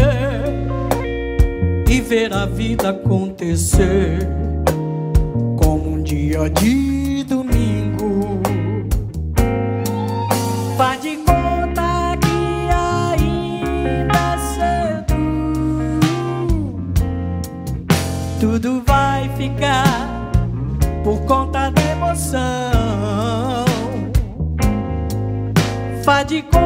e 1.89 2.01
ver 2.01 2.33
a 2.33 2.47
vida 2.47 2.91
acontecer 2.91 4.19
como 5.57 5.93
um 5.93 6.03
dia 6.03 6.51
de 6.51 7.25
domingo. 7.25 8.41
Faz 10.77 11.01
de 11.01 11.17
conta 11.17 12.19
que 12.21 12.69
ainda 12.73 14.19
é 14.19 14.39
cedo, 14.55 15.15
tudo 18.41 18.83
vai 18.85 19.29
ficar 19.37 20.31
por 21.05 21.21
conta 21.25 21.71
da 21.71 21.83
emoção. 21.93 22.41
Faz 26.05 26.27
de 26.27 26.43
conta 26.43 26.66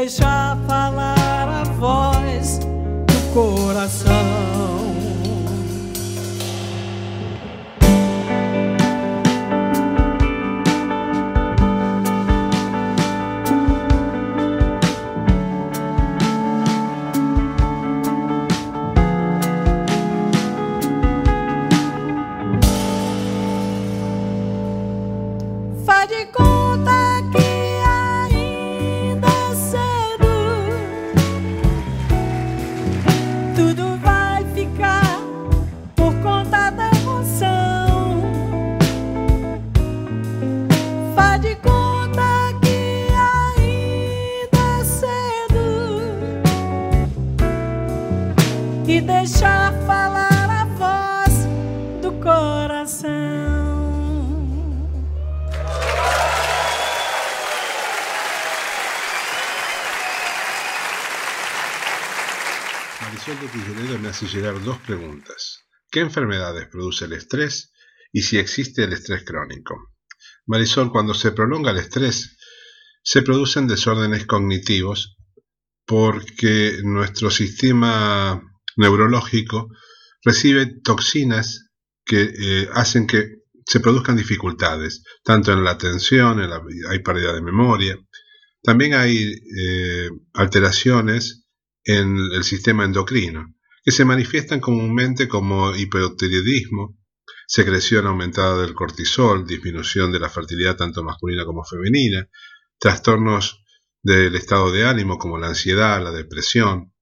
deixar 0.00 0.56
falar. 0.66 1.09
Llegar 64.20 64.62
dos 64.62 64.78
preguntas. 64.78 65.60
¿Qué 65.90 66.00
enfermedades 66.00 66.68
produce 66.68 67.06
el 67.06 67.14
estrés 67.14 67.72
y 68.12 68.22
si 68.22 68.38
existe 68.38 68.84
el 68.84 68.92
estrés 68.92 69.24
crónico? 69.24 69.94
Marisol, 70.46 70.92
cuando 70.92 71.14
se 71.14 71.32
prolonga 71.32 71.70
el 71.70 71.78
estrés, 71.78 72.36
se 73.02 73.22
producen 73.22 73.66
desórdenes 73.66 74.26
cognitivos 74.26 75.16
porque 75.86 76.80
nuestro 76.84 77.30
sistema 77.30 78.42
neurológico 78.76 79.68
recibe 80.22 80.66
toxinas 80.84 81.70
que 82.04 82.22
eh, 82.22 82.68
hacen 82.72 83.06
que 83.06 83.36
se 83.66 83.80
produzcan 83.80 84.16
dificultades, 84.16 85.02
tanto 85.24 85.52
en 85.52 85.64
la 85.64 85.72
atención, 85.72 86.40
en 86.40 86.50
la- 86.50 86.62
hay 86.90 86.98
pérdida 87.00 87.32
de 87.32 87.42
memoria, 87.42 87.96
también 88.62 88.94
hay 88.94 89.32
eh, 89.58 90.10
alteraciones 90.34 91.44
en 91.84 92.16
el 92.32 92.44
sistema 92.44 92.84
endocrino, 92.84 93.54
se 93.90 94.04
manifiestan 94.04 94.60
comúnmente 94.60 95.28
como 95.28 95.74
hipotiroidismo, 95.74 96.98
secreción 97.46 98.06
aumentada 98.06 98.62
del 98.62 98.74
cortisol, 98.74 99.46
disminución 99.46 100.12
de 100.12 100.20
la 100.20 100.28
fertilidad 100.28 100.76
tanto 100.76 101.02
masculina 101.02 101.44
como 101.44 101.64
femenina, 101.64 102.28
trastornos 102.78 103.64
del 104.02 104.34
estado 104.34 104.70
de 104.72 104.84
ánimo 104.84 105.18
como 105.18 105.38
la 105.38 105.48
ansiedad, 105.48 106.02
la 106.02 106.12
depresión, 106.12 106.92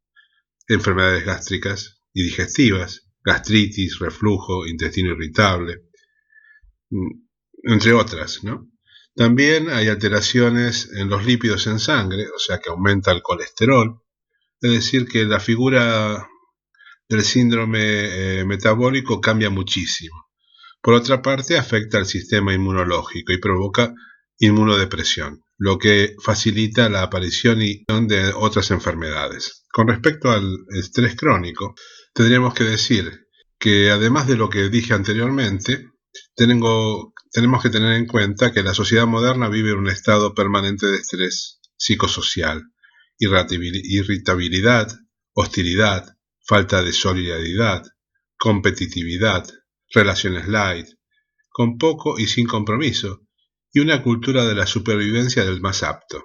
enfermedades 0.67 1.25
gástricas 1.25 2.03
y 2.13 2.25
digestivas, 2.25 3.09
gastritis, 3.23 3.99
reflujo, 3.99 4.67
intestino 4.67 5.13
irritable, 5.13 5.85
mm, 6.91 7.11
entre 7.65 7.93
otras. 7.93 8.41
También 9.15 9.69
hay 9.71 9.89
alteraciones 9.89 10.91
en 10.93 11.09
los 11.09 11.25
lípidos 11.27 11.67
en 11.67 11.79
sangre, 11.79 12.27
o 12.35 12.39
sea 12.39 12.59
que 12.59 12.71
aumenta 12.71 13.13
el 13.13 13.23
colesterol, 13.23 14.01
es 14.61 14.73
decir, 14.73 15.07
que 15.07 15.25
la 15.25 15.41
figura 15.41 16.29
del 17.09 17.25
síndrome 17.25 17.81
eh, 17.81 18.45
metabólico 18.45 19.21
cambia 19.21 19.51
muchísimo. 19.51 20.29
Por 20.83 20.95
otra 20.95 21.23
parte, 21.23 21.57
afecta 21.59 21.99
al 21.99 22.07
sistema 22.07 22.55
inmunológico 22.55 23.33
y 23.33 23.39
provoca 23.39 23.95
inmunodepresión, 24.39 25.43
lo 25.57 25.79
que 25.79 26.15
facilita 26.23 26.89
la 26.89 27.03
aparición 27.03 27.59
de 27.59 28.33
otras 28.35 28.71
enfermedades. 28.71 29.65
Con 29.73 29.89
respecto 29.89 30.31
al 30.31 30.57
estrés 30.71 31.17
crónico, 31.17 31.75
tendríamos 32.15 32.55
que 32.55 32.65
decir 32.65 33.27
que 33.59 33.91
además 33.91 34.29
de 34.29 34.37
lo 34.37 34.49
que 34.49 34.69
dije 34.69 34.95
anteriormente, 34.95 35.89
tenemos 36.37 37.13
que 37.63 37.71
tener 37.71 37.95
en 37.95 38.07
cuenta 38.07 38.53
que 38.53 38.63
la 38.63 38.75
sociedad 38.75 39.07
moderna 39.07 39.49
vive 39.49 39.73
un 39.73 39.89
estado 39.89 40.35
permanente 40.35 40.87
de 40.87 40.99
estrés 40.99 41.59
psicosocial, 41.77 42.63
irritabilidad, 43.19 44.89
hostilidad, 45.33 46.18
falta 46.49 46.83
de 46.83 46.95
solidaridad, 46.95 47.83
competitividad, 48.39 49.47
relaciones 49.93 50.49
light, 50.49 50.87
con 51.51 51.77
poco 51.77 52.19
y 52.19 52.27
sin 52.27 52.47
compromiso, 52.47 53.27
y 53.71 53.81
una 53.81 54.03
cultura 54.03 54.47
de 54.47 54.55
la 54.55 54.67
supervivencia 54.67 55.45
del 55.45 55.61
más 55.61 55.83
apto. 55.83 56.25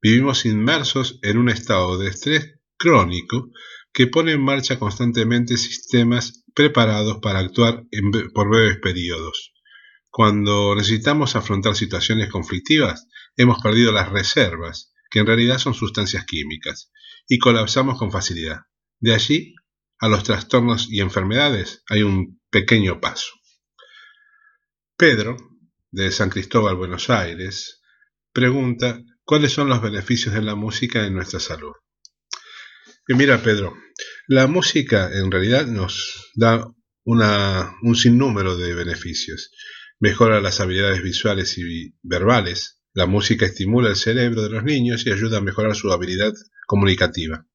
Vivimos 0.00 0.46
inmersos 0.46 1.18
en 1.22 1.38
un 1.38 1.48
estado 1.48 1.98
de 1.98 2.08
estrés 2.08 2.54
crónico 2.76 3.50
que 3.92 4.06
pone 4.06 4.30
en 4.30 4.44
marcha 4.44 4.78
constantemente 4.78 5.56
sistemas 5.56 6.44
preparados 6.54 7.18
para 7.20 7.40
actuar 7.40 7.82
por 8.32 8.48
breves 8.48 8.78
periodos. 8.80 9.52
Cuando 10.08 10.76
necesitamos 10.76 11.34
afrontar 11.34 11.74
situaciones 11.74 12.30
conflictivas, 12.30 13.08
hemos 13.36 13.60
perdido 13.60 13.90
las 13.90 14.08
reservas, 14.10 14.92
que 15.10 15.18
en 15.18 15.26
realidad 15.26 15.58
son 15.58 15.74
sustancias 15.74 16.24
químicas, 16.26 16.92
y 17.26 17.38
colapsamos 17.38 17.98
con 17.98 18.12
facilidad. 18.12 18.60
De 19.00 19.14
allí 19.14 19.54
a 20.00 20.08
los 20.08 20.24
trastornos 20.24 20.88
y 20.90 21.00
enfermedades 21.00 21.82
hay 21.88 22.02
un 22.02 22.40
pequeño 22.50 23.00
paso. 23.00 23.32
Pedro, 24.96 25.36
de 25.90 26.10
San 26.10 26.30
Cristóbal, 26.30 26.76
Buenos 26.76 27.08
Aires, 27.08 27.80
pregunta 28.32 29.00
cuáles 29.24 29.52
son 29.52 29.68
los 29.68 29.80
beneficios 29.80 30.34
de 30.34 30.42
la 30.42 30.54
música 30.54 31.06
en 31.06 31.14
nuestra 31.14 31.40
salud. 31.40 31.72
Y 33.06 33.14
mira, 33.14 33.42
Pedro, 33.42 33.74
la 34.26 34.46
música 34.46 35.10
en 35.12 35.30
realidad 35.30 35.66
nos 35.66 36.30
da 36.34 36.66
un 37.04 37.96
sinnúmero 37.96 38.56
de 38.58 38.74
beneficios. 38.74 39.50
Mejora 39.98 40.42
las 40.42 40.60
habilidades 40.60 41.02
visuales 41.02 41.56
y 41.56 41.94
verbales. 42.02 42.82
La 42.92 43.06
música 43.06 43.46
estimula 43.46 43.88
el 43.88 43.96
cerebro 43.96 44.42
de 44.42 44.50
los 44.50 44.62
niños 44.62 45.06
y 45.06 45.12
ayuda 45.12 45.38
a 45.38 45.42
mejorar 45.42 45.74
su 45.74 45.90
habilidad 45.90 46.34
comunicativa. 46.66 47.47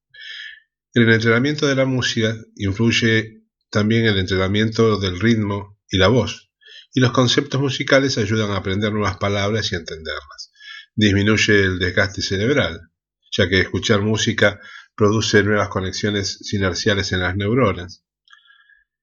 En 0.95 1.03
el 1.03 1.13
entrenamiento 1.13 1.67
de 1.67 1.75
la 1.75 1.85
música 1.85 2.35
influye 2.55 3.41
también 3.71 4.05
el 4.05 4.19
entrenamiento 4.19 4.99
del 4.99 5.19
ritmo 5.19 5.79
y 5.89 5.97
la 5.97 6.07
voz, 6.07 6.51
y 6.93 6.99
los 6.99 7.11
conceptos 7.11 7.59
musicales 7.59 8.19
ayudan 8.19 8.51
a 8.51 8.57
aprender 8.57 8.93
nuevas 8.93 9.17
palabras 9.17 9.71
y 9.71 9.75
entenderlas. 9.75 10.51
Disminuye 10.95 11.61
el 11.61 11.79
desgaste 11.79 12.21
cerebral, 12.21 12.91
ya 13.31 13.49
que 13.49 13.61
escuchar 13.61 14.01
música 14.01 14.59
produce 14.95 15.43
nuevas 15.43 15.69
conexiones 15.69 16.37
sinerciales 16.41 17.11
en 17.11 17.21
las 17.21 17.35
neuronas. 17.35 18.05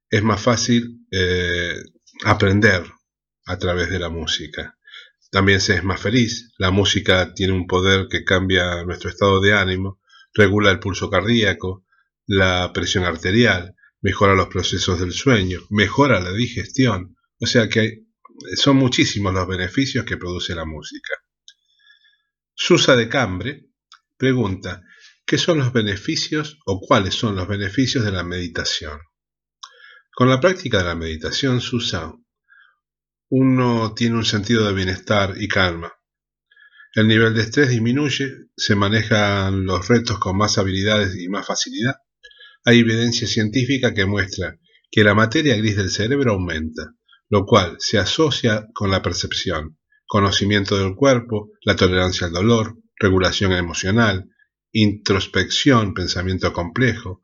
Es 0.09 0.23
más 0.23 0.41
fácil 0.41 1.07
eh, 1.11 1.75
aprender 2.25 2.85
a 3.47 3.59
través 3.59 3.91
de 3.91 3.99
la 3.99 4.11
música. 4.11 4.79
También 5.33 5.61
se 5.61 5.75
es 5.75 5.85
más 5.85 6.01
feliz. 6.01 6.53
La 6.59 6.71
música 6.71 7.35
tiene 7.35 7.53
un 7.53 7.67
poder 7.67 8.07
que 8.09 8.23
cambia 8.25 8.85
nuestro 8.85 9.11
estado 9.11 9.41
de 9.41 9.55
ánimo, 9.55 10.00
regula 10.35 10.71
el 10.71 10.81
pulso 10.81 11.11
cardíaco, 11.11 11.87
la 12.27 12.71
presión 12.73 13.05
arterial, 13.05 13.75
mejora 14.01 14.35
los 14.35 14.49
procesos 14.49 15.01
del 15.01 15.13
sueño, 15.13 15.61
mejora 15.71 16.21
la 16.21 16.33
digestión. 16.33 17.17
O 17.41 17.47
sea 17.47 17.69
que 17.69 18.05
son 18.55 18.77
muchísimos 18.77 19.35
los 19.35 19.47
beneficios 19.47 20.05
que 20.05 20.17
produce 20.17 20.55
la 20.55 20.65
música. 20.65 21.15
Susa 22.55 22.97
de 22.97 23.09
Cambre 23.09 23.67
pregunta, 24.17 24.83
¿Qué 25.31 25.39
son 25.39 25.59
los 25.59 25.73
beneficios 25.73 26.59
o 26.67 26.81
cuáles 26.81 27.15
son 27.15 27.37
los 27.37 27.47
beneficios 27.47 28.05
de 28.05 28.11
la 28.11 28.25
meditación? 28.25 28.99
Con 30.13 30.29
la 30.29 30.41
práctica 30.41 30.79
de 30.79 30.87
la 30.87 30.97
meditación, 30.97 31.61
Susan, 31.61 32.27
uno 33.29 33.95
tiene 33.95 34.17
un 34.17 34.25
sentido 34.25 34.67
de 34.67 34.75
bienestar 34.75 35.35
y 35.37 35.47
calma. 35.47 35.93
El 36.95 37.07
nivel 37.07 37.35
de 37.35 37.43
estrés 37.43 37.69
disminuye, 37.69 38.49
se 38.57 38.75
manejan 38.75 39.65
los 39.65 39.87
retos 39.87 40.19
con 40.19 40.37
más 40.37 40.59
habilidades 40.59 41.17
y 41.17 41.29
más 41.29 41.47
facilidad. 41.47 41.95
Hay 42.65 42.81
evidencia 42.81 43.29
científica 43.29 43.95
que 43.95 44.07
muestra 44.07 44.59
que 44.91 45.05
la 45.05 45.15
materia 45.15 45.57
gris 45.57 45.77
del 45.77 45.91
cerebro 45.91 46.33
aumenta, 46.33 46.95
lo 47.29 47.47
cual 47.47 47.77
se 47.79 47.99
asocia 47.99 48.67
con 48.75 48.91
la 48.91 49.03
percepción, 49.03 49.79
conocimiento 50.07 50.77
del 50.77 50.97
cuerpo, 50.97 51.53
la 51.63 51.77
tolerancia 51.77 52.27
al 52.27 52.33
dolor, 52.33 52.77
regulación 52.97 53.53
emocional, 53.53 54.29
introspección, 54.73 55.95
pensamiento 55.95 56.53
complejo, 56.53 57.23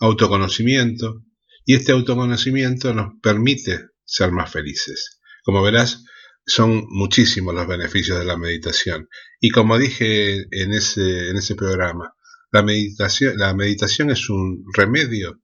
autoconocimiento, 0.00 1.22
y 1.64 1.74
este 1.74 1.92
autoconocimiento 1.92 2.92
nos 2.92 3.12
permite 3.22 3.90
ser 4.04 4.32
más 4.32 4.50
felices. 4.50 5.20
Como 5.44 5.62
verás, 5.62 6.04
son 6.46 6.86
muchísimos 6.88 7.54
los 7.54 7.66
beneficios 7.66 8.18
de 8.18 8.24
la 8.24 8.36
meditación. 8.36 9.08
Y 9.40 9.50
como 9.50 9.78
dije 9.78 10.46
en 10.50 10.72
ese, 10.72 11.30
en 11.30 11.36
ese 11.36 11.54
programa, 11.54 12.14
la 12.52 12.62
meditación, 12.62 13.36
la 13.36 13.54
meditación 13.54 14.10
es 14.10 14.28
un 14.30 14.64
remedio 14.74 15.40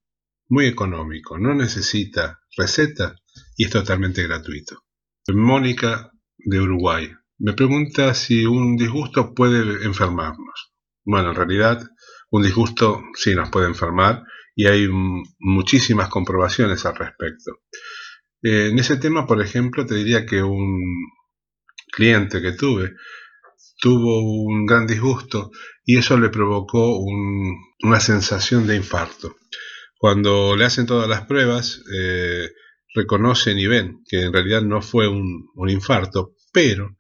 muy 0.49 0.67
económico, 0.67 1.39
no 1.39 1.55
necesita 1.55 2.41
receta 2.57 3.17
y 3.57 3.65
es 3.65 3.71
totalmente 3.71 4.23
gratuito. 4.23 4.85
Mónica 5.29 6.13
de 6.39 6.61
Uruguay 6.61 7.11
me 7.39 7.55
pregunta 7.55 8.13
si 8.15 8.45
un 8.45 8.77
disgusto 8.77 9.33
puede 9.35 9.85
enfermarnos. 9.85 10.73
Bueno, 11.05 11.31
en 11.31 11.37
realidad 11.37 11.83
un 12.31 12.43
disgusto 12.43 13.03
sí 13.15 13.35
nos 13.35 13.51
puede 13.51 13.67
enfermar 13.67 14.25
y 14.55 14.67
hay 14.67 14.89
muchísimas 15.39 16.09
comprobaciones 16.09 16.85
al 16.85 16.97
respecto. 16.97 17.63
Eh, 18.43 18.69
en 18.71 18.79
ese 18.79 18.97
tema, 18.97 19.27
por 19.27 19.43
ejemplo, 19.43 19.87
te 19.87 19.95
diría 19.95 20.27
que 20.27 20.43
un 20.43 20.83
cliente 21.93 22.41
que 22.41 22.53
tuve 22.53 22.95
tuvo 23.81 24.45
un 24.45 24.67
gran 24.67 24.87
disgusto 24.87 25.51
y 25.85 25.97
eso 25.97 26.19
le 26.19 26.29
provocó 26.29 26.99
una 27.83 28.01
sensación 28.01 28.67
de 28.67 28.77
infarto. 28.77 29.37
Cuando 29.99 30.55
le 30.57 30.65
hacen 30.65 30.87
todas 30.87 31.09
las 31.09 31.27
pruebas, 31.27 31.83
eh, 31.93 32.51
reconocen 32.95 33.59
y 33.59 33.67
ven 33.67 34.03
que 34.09 34.23
en 34.23 34.33
realidad 34.33 34.63
no 34.63 34.83
fue 34.83 35.09
un, 35.09 35.49
un 35.55 35.71
infarto, 35.71 36.35
pero 36.53 36.97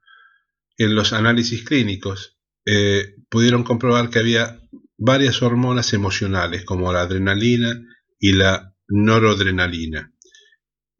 en 0.76 0.94
los 0.94 1.12
análisis 1.12 1.62
clínicos 1.62 2.38
eh, 2.64 3.14
pudieron 3.28 3.64
comprobar 3.64 4.10
que 4.10 4.18
había 4.18 4.60
varias 4.96 5.42
hormonas 5.42 5.92
emocionales 5.92 6.64
como 6.64 6.92
la 6.92 7.02
adrenalina 7.02 7.80
y 8.18 8.32
la 8.32 8.74
noradrenalina. 8.88 10.09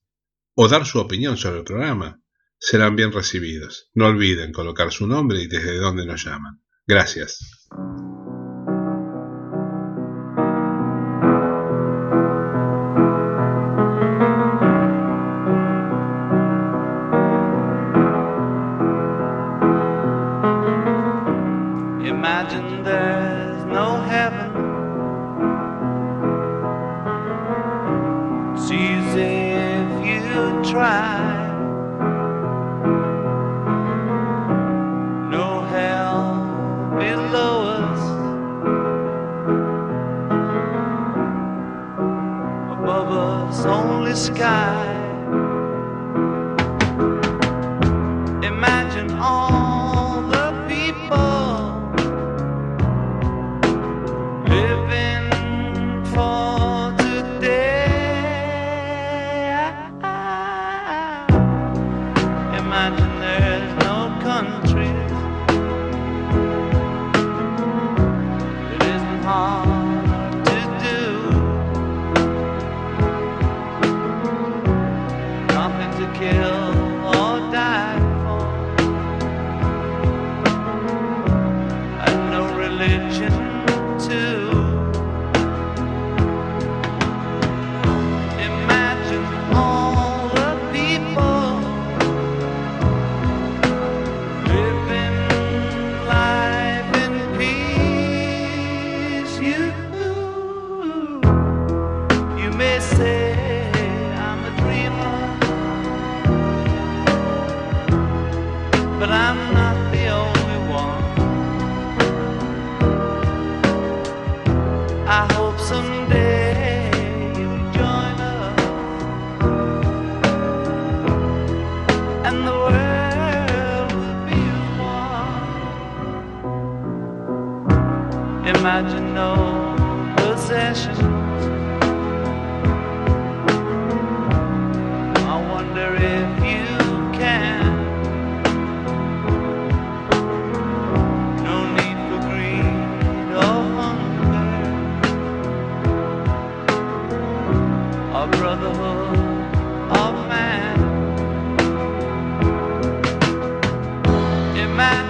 o 0.56 0.68
dar 0.68 0.86
su 0.86 1.00
opinión 1.00 1.38
sobre 1.38 1.60
el 1.60 1.64
programa 1.64 2.22
serán 2.60 2.98
bien 2.98 3.14
recibidos. 3.14 3.90
No 3.94 4.08
olviden 4.08 4.52
colocar 4.52 4.92
su 4.92 5.08
nombre 5.08 5.42
y 5.42 5.48
desde 5.48 5.78
dónde 5.78 6.06
nos 6.06 6.26
llaman. 6.26 6.62
Gracias. 6.86 7.40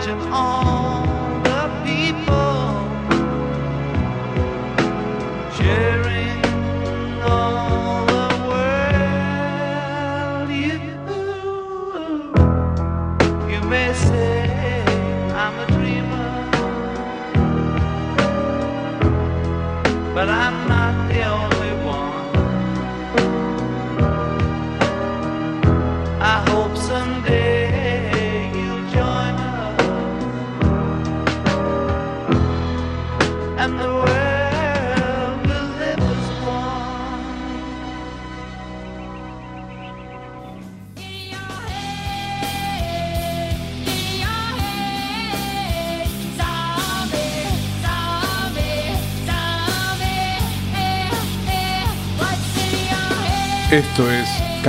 Imagine 0.08 0.32
all 0.32 0.57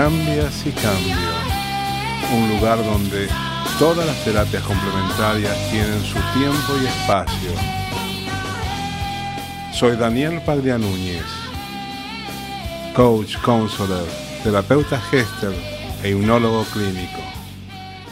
Cambias 0.08 0.66
y 0.66 0.70
Cambio, 0.70 1.16
un 2.34 2.48
lugar 2.56 2.82
donde 2.82 3.28
todas 3.78 4.06
las 4.06 4.24
terapias 4.24 4.62
complementarias 4.62 5.54
tienen 5.70 6.00
su 6.00 6.14
tiempo 6.32 6.72
y 6.82 6.86
espacio. 6.86 7.50
Soy 9.70 9.96
Daniel 9.96 10.40
Paglia 10.46 10.78
Núñez, 10.78 11.26
coach, 12.96 13.36
counselor, 13.42 14.08
terapeuta 14.42 14.98
gester 14.98 15.54
e 16.02 16.08
hipnólogo 16.08 16.64
clínico, 16.72 17.20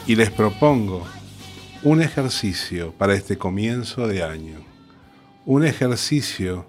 y 0.05 0.15
les 0.15 0.29
propongo 0.29 1.03
un 1.81 2.03
ejercicio 2.03 2.91
para 2.91 3.15
este 3.15 3.39
comienzo 3.39 4.07
de 4.07 4.21
año, 4.21 4.59
un 5.47 5.65
ejercicio 5.65 6.67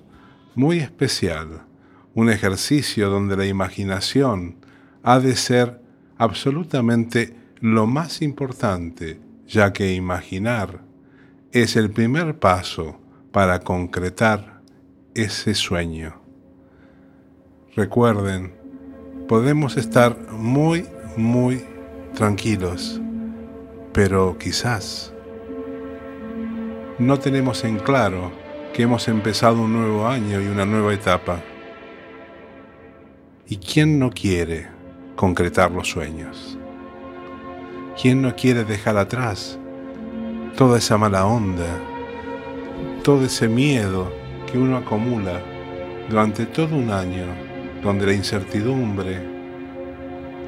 muy 0.55 0.79
especial. 0.79 1.67
Un 2.15 2.31
ejercicio 2.31 3.11
donde 3.11 3.37
la 3.37 3.47
imaginación 3.47 4.57
ha 5.03 5.21
de 5.21 5.37
ser 5.37 5.81
absolutamente 6.17 7.35
lo 7.61 7.87
más 7.87 8.23
importante, 8.23 9.21
ya 9.47 9.73
que 9.73 9.95
imaginar 9.95 10.81
es 11.53 11.77
el 11.77 11.91
primer 11.91 12.39
paso 12.39 13.01
para 13.33 13.61
concretar 13.61 14.61
ese 15.15 15.55
sueño. 15.55 16.21
Recuerden, 17.75 18.55
podemos 19.29 19.77
estar 19.77 20.17
muy, 20.33 20.87
muy 21.17 21.65
tranquilos, 22.15 23.01
pero 23.93 24.37
quizás 24.39 25.13
no 26.99 27.19
tenemos 27.19 27.65
en 27.65 27.79
claro 27.79 28.33
que 28.73 28.83
hemos 28.83 29.09
empezado 29.09 29.63
un 29.63 29.73
nuevo 29.73 30.07
año 30.07 30.41
y 30.41 30.47
una 30.47 30.65
nueva 30.65 30.93
etapa. 30.93 31.41
¿Y 33.47 33.57
quién 33.57 33.99
no 33.99 34.11
quiere 34.11 34.78
concretar 35.19 35.73
los 35.73 35.89
sueños? 35.89 36.57
¿Quién 38.01 38.23
no 38.23 38.37
quiere 38.37 38.63
dejar 38.63 38.97
atrás 38.97 39.59
toda 40.57 40.79
esa 40.79 40.97
mala 40.97 41.27
onda, 41.27 41.67
todo 43.03 43.25
ese 43.25 43.49
miedo 43.49 44.13
que 44.47 44.57
uno 44.57 44.77
acumula 44.77 45.43
durante 46.09 46.47
todo 46.47 46.77
un 46.77 46.93
año, 46.93 47.27
donde 47.83 48.07
la 48.07 48.13
incertidumbre, 48.13 49.19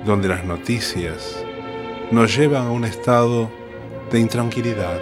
donde 0.06 0.28
las 0.28 0.44
noticias 0.44 1.44
nos 2.12 2.36
llevan 2.36 2.68
a 2.68 2.70
un 2.70 2.84
estado 2.84 3.50
de 4.12 4.20
intranquilidad? 4.20 5.00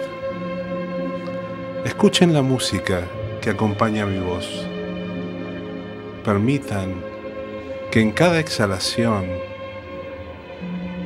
Escuchen 1.85 2.33
la 2.33 2.41
música 2.41 3.03
que 3.39 3.51
acompaña 3.51 4.07
mi 4.07 4.17
voz. 4.17 4.65
Permitan 6.25 6.95
que 7.91 8.01
en 8.01 8.11
cada 8.11 8.39
exhalación 8.39 9.48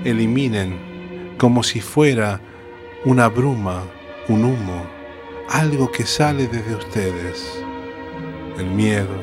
eliminen 0.03 1.35
como 1.37 1.63
si 1.63 1.81
fuera 1.81 2.39
una 3.05 3.27
bruma, 3.27 3.83
un 4.27 4.45
humo, 4.45 4.85
algo 5.49 5.91
que 5.91 6.05
sale 6.05 6.47
desde 6.47 6.75
ustedes. 6.75 7.63
El 8.57 8.67
miedo, 8.67 9.15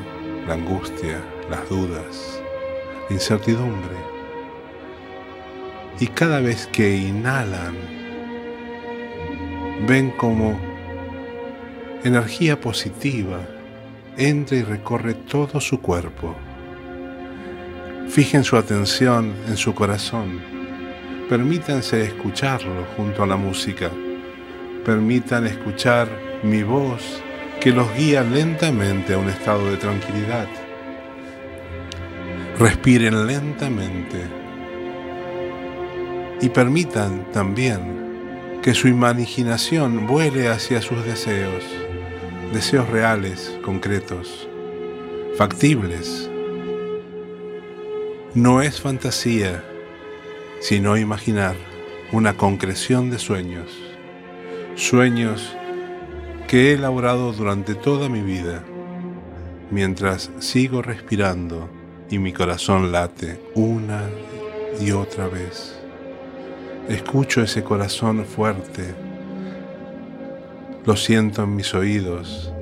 la 0.46 0.54
angustia, 0.54 1.22
las 1.48 1.68
dudas, 1.68 2.42
la 3.08 3.14
incertidumbre. 3.14 3.96
Y 6.00 6.06
cada 6.08 6.40
vez 6.40 6.66
que 6.66 6.96
inhalan, 6.96 7.76
ven 9.86 10.10
como 10.12 10.58
energía 12.04 12.60
positiva 12.60 13.40
entra 14.16 14.56
y 14.56 14.62
recorre 14.62 15.14
todo 15.14 15.60
su 15.60 15.80
cuerpo 15.80 16.34
Fijen 18.10 18.42
su 18.42 18.56
atención 18.56 19.32
en 19.46 19.56
su 19.56 19.72
corazón. 19.72 20.40
Permítanse 21.30 22.02
escucharlo 22.02 22.84
junto 22.96 23.22
a 23.22 23.26
la 23.28 23.36
música. 23.36 23.88
Permitan 24.84 25.46
escuchar 25.46 26.08
mi 26.42 26.64
voz 26.64 27.22
que 27.60 27.70
los 27.70 27.86
guía 27.94 28.24
lentamente 28.24 29.14
a 29.14 29.18
un 29.18 29.28
estado 29.28 29.70
de 29.70 29.76
tranquilidad. 29.76 30.48
Respiren 32.58 33.28
lentamente 33.28 34.24
y 36.40 36.48
permitan 36.48 37.30
también 37.30 38.58
que 38.60 38.74
su 38.74 38.88
imaginación 38.88 40.08
vuele 40.08 40.48
hacia 40.48 40.82
sus 40.82 41.04
deseos, 41.04 41.62
deseos 42.52 42.88
reales, 42.88 43.56
concretos, 43.62 44.48
factibles. 45.38 46.28
No 48.34 48.62
es 48.62 48.80
fantasía, 48.80 49.62
sino 50.60 50.96
imaginar 50.96 51.56
una 52.12 52.36
concreción 52.36 53.10
de 53.10 53.18
sueños, 53.18 53.70
sueños 54.76 55.56
que 56.46 56.70
he 56.70 56.74
elaborado 56.74 57.32
durante 57.32 57.74
toda 57.74 58.08
mi 58.08 58.20
vida, 58.20 58.62
mientras 59.70 60.30
sigo 60.38 60.82
respirando 60.82 61.68
y 62.10 62.18
mi 62.18 62.32
corazón 62.32 62.92
late 62.92 63.40
una 63.54 64.02
y 64.80 64.90
otra 64.90 65.28
vez. 65.28 65.80
Escucho 66.88 67.42
ese 67.42 67.62
corazón 67.62 68.24
fuerte, 68.24 68.94
lo 70.84 70.96
siento 70.96 71.44
en 71.44 71.54
mis 71.54 71.74
oídos, 71.74 72.52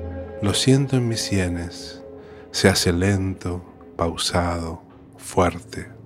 lo 0.41 0.53
siento 0.53 0.97
en 0.97 1.07
mis 1.07 1.21
sienes, 1.21 2.03
se 2.51 2.69
hace 2.69 2.93
lento, 2.93 3.63
pausado, 3.97 4.83
fuerte. 5.17 5.98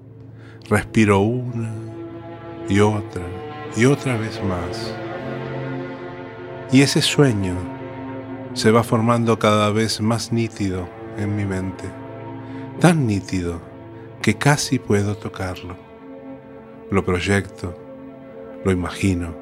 Respiro 0.69 1.19
una 1.19 1.73
y 2.69 2.79
otra 2.79 3.21
y 3.75 3.83
otra 3.83 4.17
vez 4.17 4.41
más. 4.43 4.95
Y 6.71 6.81
ese 6.81 7.01
sueño 7.01 7.55
se 8.53 8.71
va 8.71 8.83
formando 8.83 9.37
cada 9.37 9.71
vez 9.71 9.99
más 9.99 10.31
nítido 10.31 10.87
en 11.17 11.35
mi 11.35 11.43
mente, 11.43 11.83
tan 12.79 13.05
nítido 13.05 13.61
que 14.21 14.35
casi 14.35 14.79
puedo 14.79 15.17
tocarlo. 15.17 15.75
Lo 16.89 17.03
proyecto, 17.03 17.75
lo 18.63 18.71
imagino, 18.71 19.35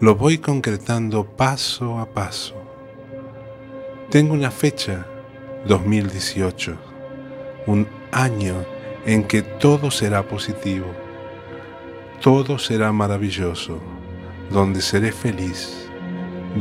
lo 0.00 0.16
voy 0.16 0.38
concretando 0.38 1.24
paso 1.24 2.00
a 2.00 2.06
paso. 2.06 2.56
Tengo 4.10 4.34
una 4.34 4.50
fecha, 4.50 5.06
2018, 5.66 6.76
un 7.68 7.86
año 8.10 8.79
en 9.06 9.24
que 9.24 9.42
todo 9.42 9.90
será 9.90 10.22
positivo, 10.22 10.86
todo 12.20 12.58
será 12.58 12.92
maravilloso, 12.92 13.80
donde 14.50 14.80
seré 14.80 15.12
feliz, 15.12 15.88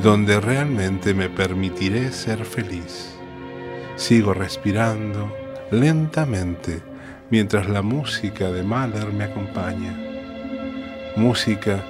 donde 0.01 0.39
realmente 0.39 1.13
me 1.13 1.29
permitiré 1.29 2.11
ser 2.11 2.45
feliz. 2.45 3.15
Sigo 3.95 4.33
respirando 4.33 5.33
lentamente 5.71 6.81
mientras 7.29 7.67
la 7.67 7.81
música 7.81 8.51
de 8.51 8.63
Mahler 8.63 9.11
me 9.11 9.25
acompaña 9.25 10.09
música 11.19 11.83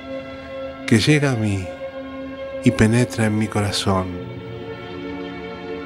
que 0.87 0.99
llega 0.99 1.31
a 1.31 1.35
mí 1.35 1.65
y 2.63 2.71
penetra 2.71 3.27
en 3.27 3.37
mi 3.37 3.47
corazón. 3.47 4.07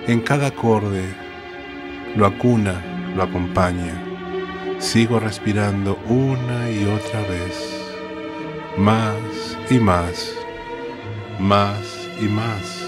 En 0.08 0.22
cada 0.22 0.48
acorde 0.48 1.04
lo 2.16 2.26
acuna, 2.26 2.82
lo 3.16 3.24
acompaña. 3.24 4.03
Sigo 4.84 5.18
respirando 5.18 5.98
una 6.10 6.70
y 6.70 6.84
otra 6.84 7.22
vez, 7.22 7.58
más 8.78 9.16
y 9.70 9.80
más, 9.80 10.36
más 11.40 11.80
y 12.22 12.26
más. 12.26 12.84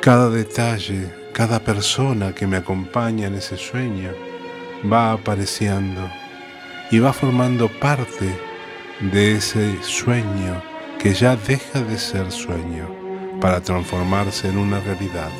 Cada 0.00 0.30
detalle, 0.30 1.12
cada 1.34 1.60
persona 1.60 2.34
que 2.34 2.46
me 2.46 2.56
acompaña 2.56 3.26
en 3.26 3.34
ese 3.34 3.58
sueño 3.58 4.12
va 4.90 5.12
apareciendo 5.12 6.10
y 6.90 6.98
va 6.98 7.12
formando 7.12 7.68
parte 7.68 8.34
de 9.12 9.36
ese 9.36 9.80
sueño 9.82 10.62
que 10.98 11.12
ya 11.12 11.36
deja 11.36 11.82
de 11.82 11.98
ser 11.98 12.32
sueño 12.32 12.88
para 13.42 13.60
transformarse 13.60 14.48
en 14.48 14.56
una 14.56 14.80
realidad. 14.80 15.30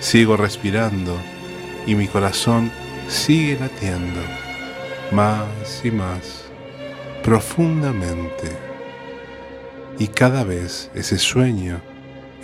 Sigo 0.00 0.36
respirando 0.36 1.16
y 1.86 1.94
mi 1.94 2.08
corazón 2.08 2.72
sigue 3.08 3.58
latiendo 3.58 4.20
más 5.12 5.82
y 5.84 5.90
más 5.90 6.44
profundamente. 7.22 8.48
Y 9.98 10.08
cada 10.08 10.44
vez 10.44 10.90
ese 10.94 11.18
sueño 11.18 11.80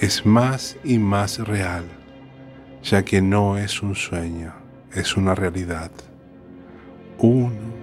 es 0.00 0.24
más 0.24 0.76
y 0.84 0.98
más 0.98 1.38
real, 1.38 1.84
ya 2.82 3.04
que 3.04 3.20
no 3.20 3.58
es 3.58 3.82
un 3.82 3.94
sueño, 3.94 4.54
es 4.94 5.16
una 5.16 5.34
realidad. 5.34 5.90
Uno, 7.18 7.74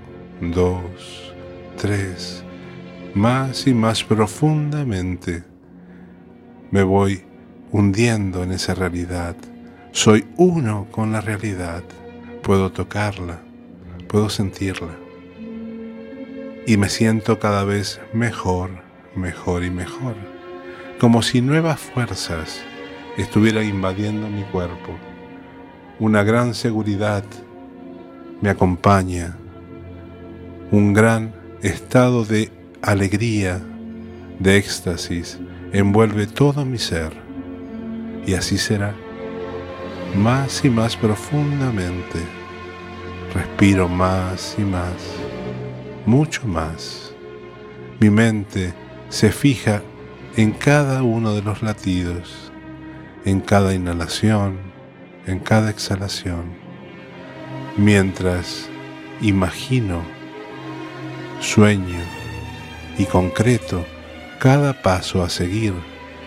dos, 0.42 1.34
tres, 1.78 2.44
más 3.14 3.68
y 3.68 3.74
más 3.74 4.04
profundamente. 4.04 5.44
Me 6.72 6.84
voy 6.84 7.24
hundiendo 7.72 8.44
en 8.44 8.54
esa 8.54 8.74
realidad. 8.74 9.36
Soy 9.92 10.26
uno 10.38 10.88
con 10.92 11.12
la 11.12 11.22
realidad. 11.22 11.84
Puedo 12.48 12.72
tocarla, 12.72 13.42
puedo 14.08 14.30
sentirla. 14.30 14.96
Y 16.66 16.78
me 16.78 16.88
siento 16.88 17.40
cada 17.40 17.66
vez 17.66 18.00
mejor, 18.14 18.70
mejor 19.18 19.66
y 19.66 19.70
mejor. 19.70 20.16
Como 20.98 21.24
si 21.24 21.42
nuevas 21.42 21.78
fuerzas 21.78 22.62
estuvieran 23.18 23.66
invadiendo 23.66 24.30
mi 24.30 24.44
cuerpo. 24.44 24.96
Una 26.00 26.24
gran 26.24 26.54
seguridad 26.54 27.26
me 28.40 28.50
acompaña 28.50 29.36
un 30.72 30.94
gran 30.94 31.34
estado 31.62 32.24
de 32.24 32.50
alegría, 32.82 33.60
de 34.40 34.56
éxtasis, 34.56 35.38
envuelve 35.74 36.28
todo 36.28 36.64
mi 36.64 36.78
ser. 36.78 37.12
Y 38.26 38.36
así 38.36 38.58
será, 38.58 38.96
más 40.16 40.64
y 40.64 40.70
más 40.70 40.96
profundamente. 40.96 42.37
Respiro 43.34 43.88
más 43.88 44.56
y 44.58 44.62
más, 44.62 44.94
mucho 46.06 46.48
más. 46.48 47.14
Mi 48.00 48.10
mente 48.10 48.74
se 49.10 49.32
fija 49.32 49.82
en 50.36 50.52
cada 50.52 51.04
uno 51.04 51.34
de 51.34 51.42
los 51.42 51.62
latidos, 51.62 52.52
en 53.26 53.42
cada 53.42 53.74
inhalación, 53.74 54.58
en 55.26 55.40
cada 55.40 55.70
exhalación 55.70 56.68
mientras 57.78 58.68
imagino, 59.22 60.02
sueño 61.40 62.00
y 62.98 63.06
concreto 63.06 63.86
cada 64.40 64.82
paso 64.82 65.24
a 65.24 65.30
seguir 65.30 65.74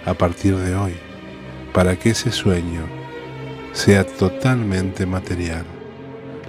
a 0.07 0.14
partir 0.14 0.57
de 0.57 0.74
hoy 0.76 0.94
para 1.74 1.96
que 1.96 2.11
ese 2.11 2.30
sueño 2.30 2.82
sea 3.72 4.05
totalmente 4.07 5.07
material. 5.07 5.64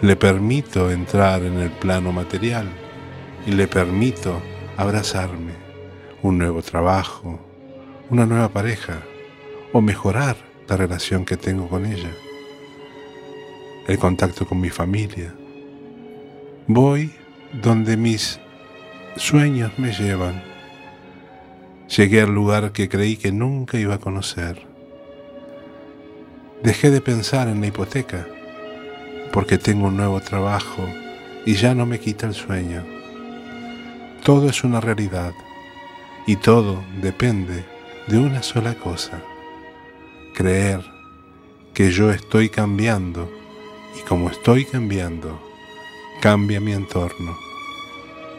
Le 0.02 0.16
permito 0.16 0.92
entrar 0.92 1.44
en 1.44 1.60
el 1.60 1.72
plano 1.72 2.12
material 2.12 2.68
y 3.46 3.52
le 3.52 3.68
permito 3.68 4.42
abrazarme, 4.78 5.54
un 6.24 6.38
nuevo 6.38 6.62
trabajo, 6.62 7.40
una 8.10 8.26
nueva 8.26 8.50
pareja 8.50 9.02
o 9.74 9.82
mejorar 9.82 10.36
la 10.68 10.76
relación 10.76 11.26
que 11.26 11.38
tengo 11.38 11.68
con 11.68 11.86
ella 11.86 12.10
el 13.88 13.98
contacto 13.98 14.46
con 14.46 14.60
mi 14.60 14.70
familia. 14.70 15.34
Voy 16.68 17.12
donde 17.62 17.98
mis 17.98 18.40
sueños 19.16 19.72
me 19.78 19.92
llevan. 19.92 20.42
Llegué 21.96 22.22
al 22.22 22.34
lugar 22.34 22.72
que 22.72 22.88
creí 22.88 23.18
que 23.18 23.32
nunca 23.32 23.78
iba 23.78 23.96
a 23.96 24.00
conocer. 24.00 24.66
Dejé 26.64 26.90
de 26.90 27.02
pensar 27.02 27.48
en 27.48 27.60
la 27.60 27.68
hipoteca 27.68 28.28
porque 29.32 29.58
tengo 29.58 29.88
un 29.88 29.98
nuevo 29.98 30.20
trabajo 30.20 30.88
y 31.46 31.56
ya 31.56 31.74
no 31.74 31.86
me 31.86 32.00
quita 32.00 32.28
el 32.28 32.34
sueño. 32.34 32.84
Todo 34.24 34.50
es 34.50 34.64
una 34.64 34.80
realidad 34.80 35.34
y 36.28 36.36
todo 36.36 36.84
depende 37.02 37.66
de 38.08 38.18
una 38.18 38.44
sola 38.44 38.76
cosa, 38.76 39.22
creer 40.36 40.84
que 41.74 41.92
yo 41.92 42.12
estoy 42.12 42.50
cambiando 42.50 43.32
y 43.98 44.02
como 44.08 44.30
estoy 44.30 44.66
cambiando, 44.66 45.42
cambia 46.22 46.60
mi 46.60 46.74
entorno. 46.74 47.36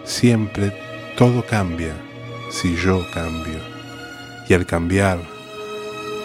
Siempre 0.04 0.72
todo 1.16 1.44
cambia 1.44 1.94
si 2.50 2.76
yo 2.76 3.04
cambio. 3.12 3.58
Y 4.48 4.54
al 4.54 4.66
cambiar, 4.66 5.20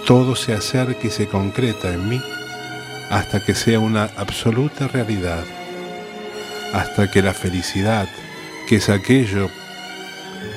todo 0.05 0.35
se 0.35 0.53
acerca 0.53 1.07
y 1.07 1.09
se 1.09 1.27
concreta 1.27 1.93
en 1.93 2.09
mí 2.09 2.21
hasta 3.09 3.43
que 3.43 3.55
sea 3.55 3.79
una 3.79 4.09
absoluta 4.17 4.87
realidad, 4.87 5.43
hasta 6.73 7.09
que 7.09 7.21
la 7.21 7.33
felicidad, 7.33 8.07
que 8.67 8.77
es 8.77 8.89
aquello 8.89 9.49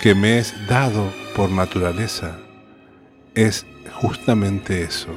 que 0.03 0.14
me 0.14 0.38
es 0.38 0.55
dado 0.66 1.12
por 1.36 1.51
naturaleza, 1.51 2.38
es 3.34 3.66
justamente 3.92 4.82
eso, 4.82 5.09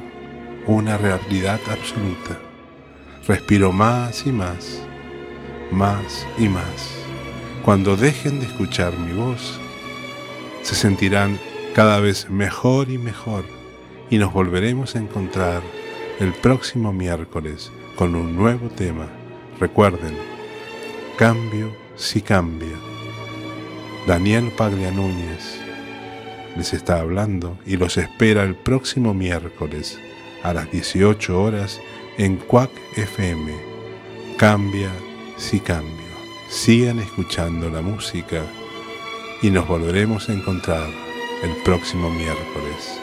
una 0.66 0.96
realidad 0.96 1.60
absoluta. 1.70 2.38
Respiro 3.26 3.72
más 3.72 4.26
y 4.26 4.32
más, 4.32 4.82
más 5.70 6.26
y 6.38 6.48
más. 6.48 6.94
Cuando 7.64 7.96
dejen 7.96 8.40
de 8.40 8.46
escuchar 8.46 8.92
mi 8.98 9.12
voz, 9.12 9.58
se 10.62 10.74
sentirán 10.74 11.38
cada 11.74 11.98
vez 11.98 12.30
mejor 12.30 12.90
y 12.90 12.98
mejor 12.98 13.44
y 14.10 14.18
nos 14.18 14.32
volveremos 14.32 14.94
a 14.94 14.98
encontrar 14.98 15.62
el 16.20 16.32
próximo 16.32 16.92
miércoles 16.92 17.72
con 17.96 18.14
un 18.14 18.36
nuevo 18.36 18.68
tema. 18.68 19.08
Recuerden, 19.58 20.16
cambio 21.16 21.74
si 21.96 22.20
cambia. 22.20 22.76
Daniel 24.06 24.52
Paglia 24.56 24.90
Núñez 24.90 25.60
les 26.56 26.72
está 26.72 27.00
hablando 27.00 27.58
y 27.66 27.76
los 27.76 27.96
espera 27.96 28.44
el 28.44 28.54
próximo 28.54 29.12
miércoles 29.12 29.98
a 30.42 30.52
las 30.52 30.70
18 30.70 31.42
horas 31.42 31.80
en 32.16 32.36
Quack 32.36 32.70
FM. 32.96 33.52
Cambia 34.36 34.90
si 35.36 35.58
cambio. 35.58 36.04
Sigan 36.48 37.00
escuchando 37.00 37.70
la 37.70 37.80
música 37.80 38.42
y 39.42 39.50
nos 39.50 39.66
volveremos 39.66 40.28
a 40.28 40.32
encontrar 40.32 40.88
el 41.42 41.56
próximo 41.64 42.08
miércoles. 42.10 43.00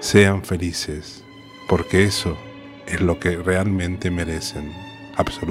Sean 0.00 0.44
felices, 0.44 1.17
porque 1.68 2.04
eso 2.04 2.36
es 2.86 3.00
lo 3.00 3.20
que 3.20 3.36
realmente 3.36 4.10
merecen, 4.10 4.72
absolutamente. 5.16 5.46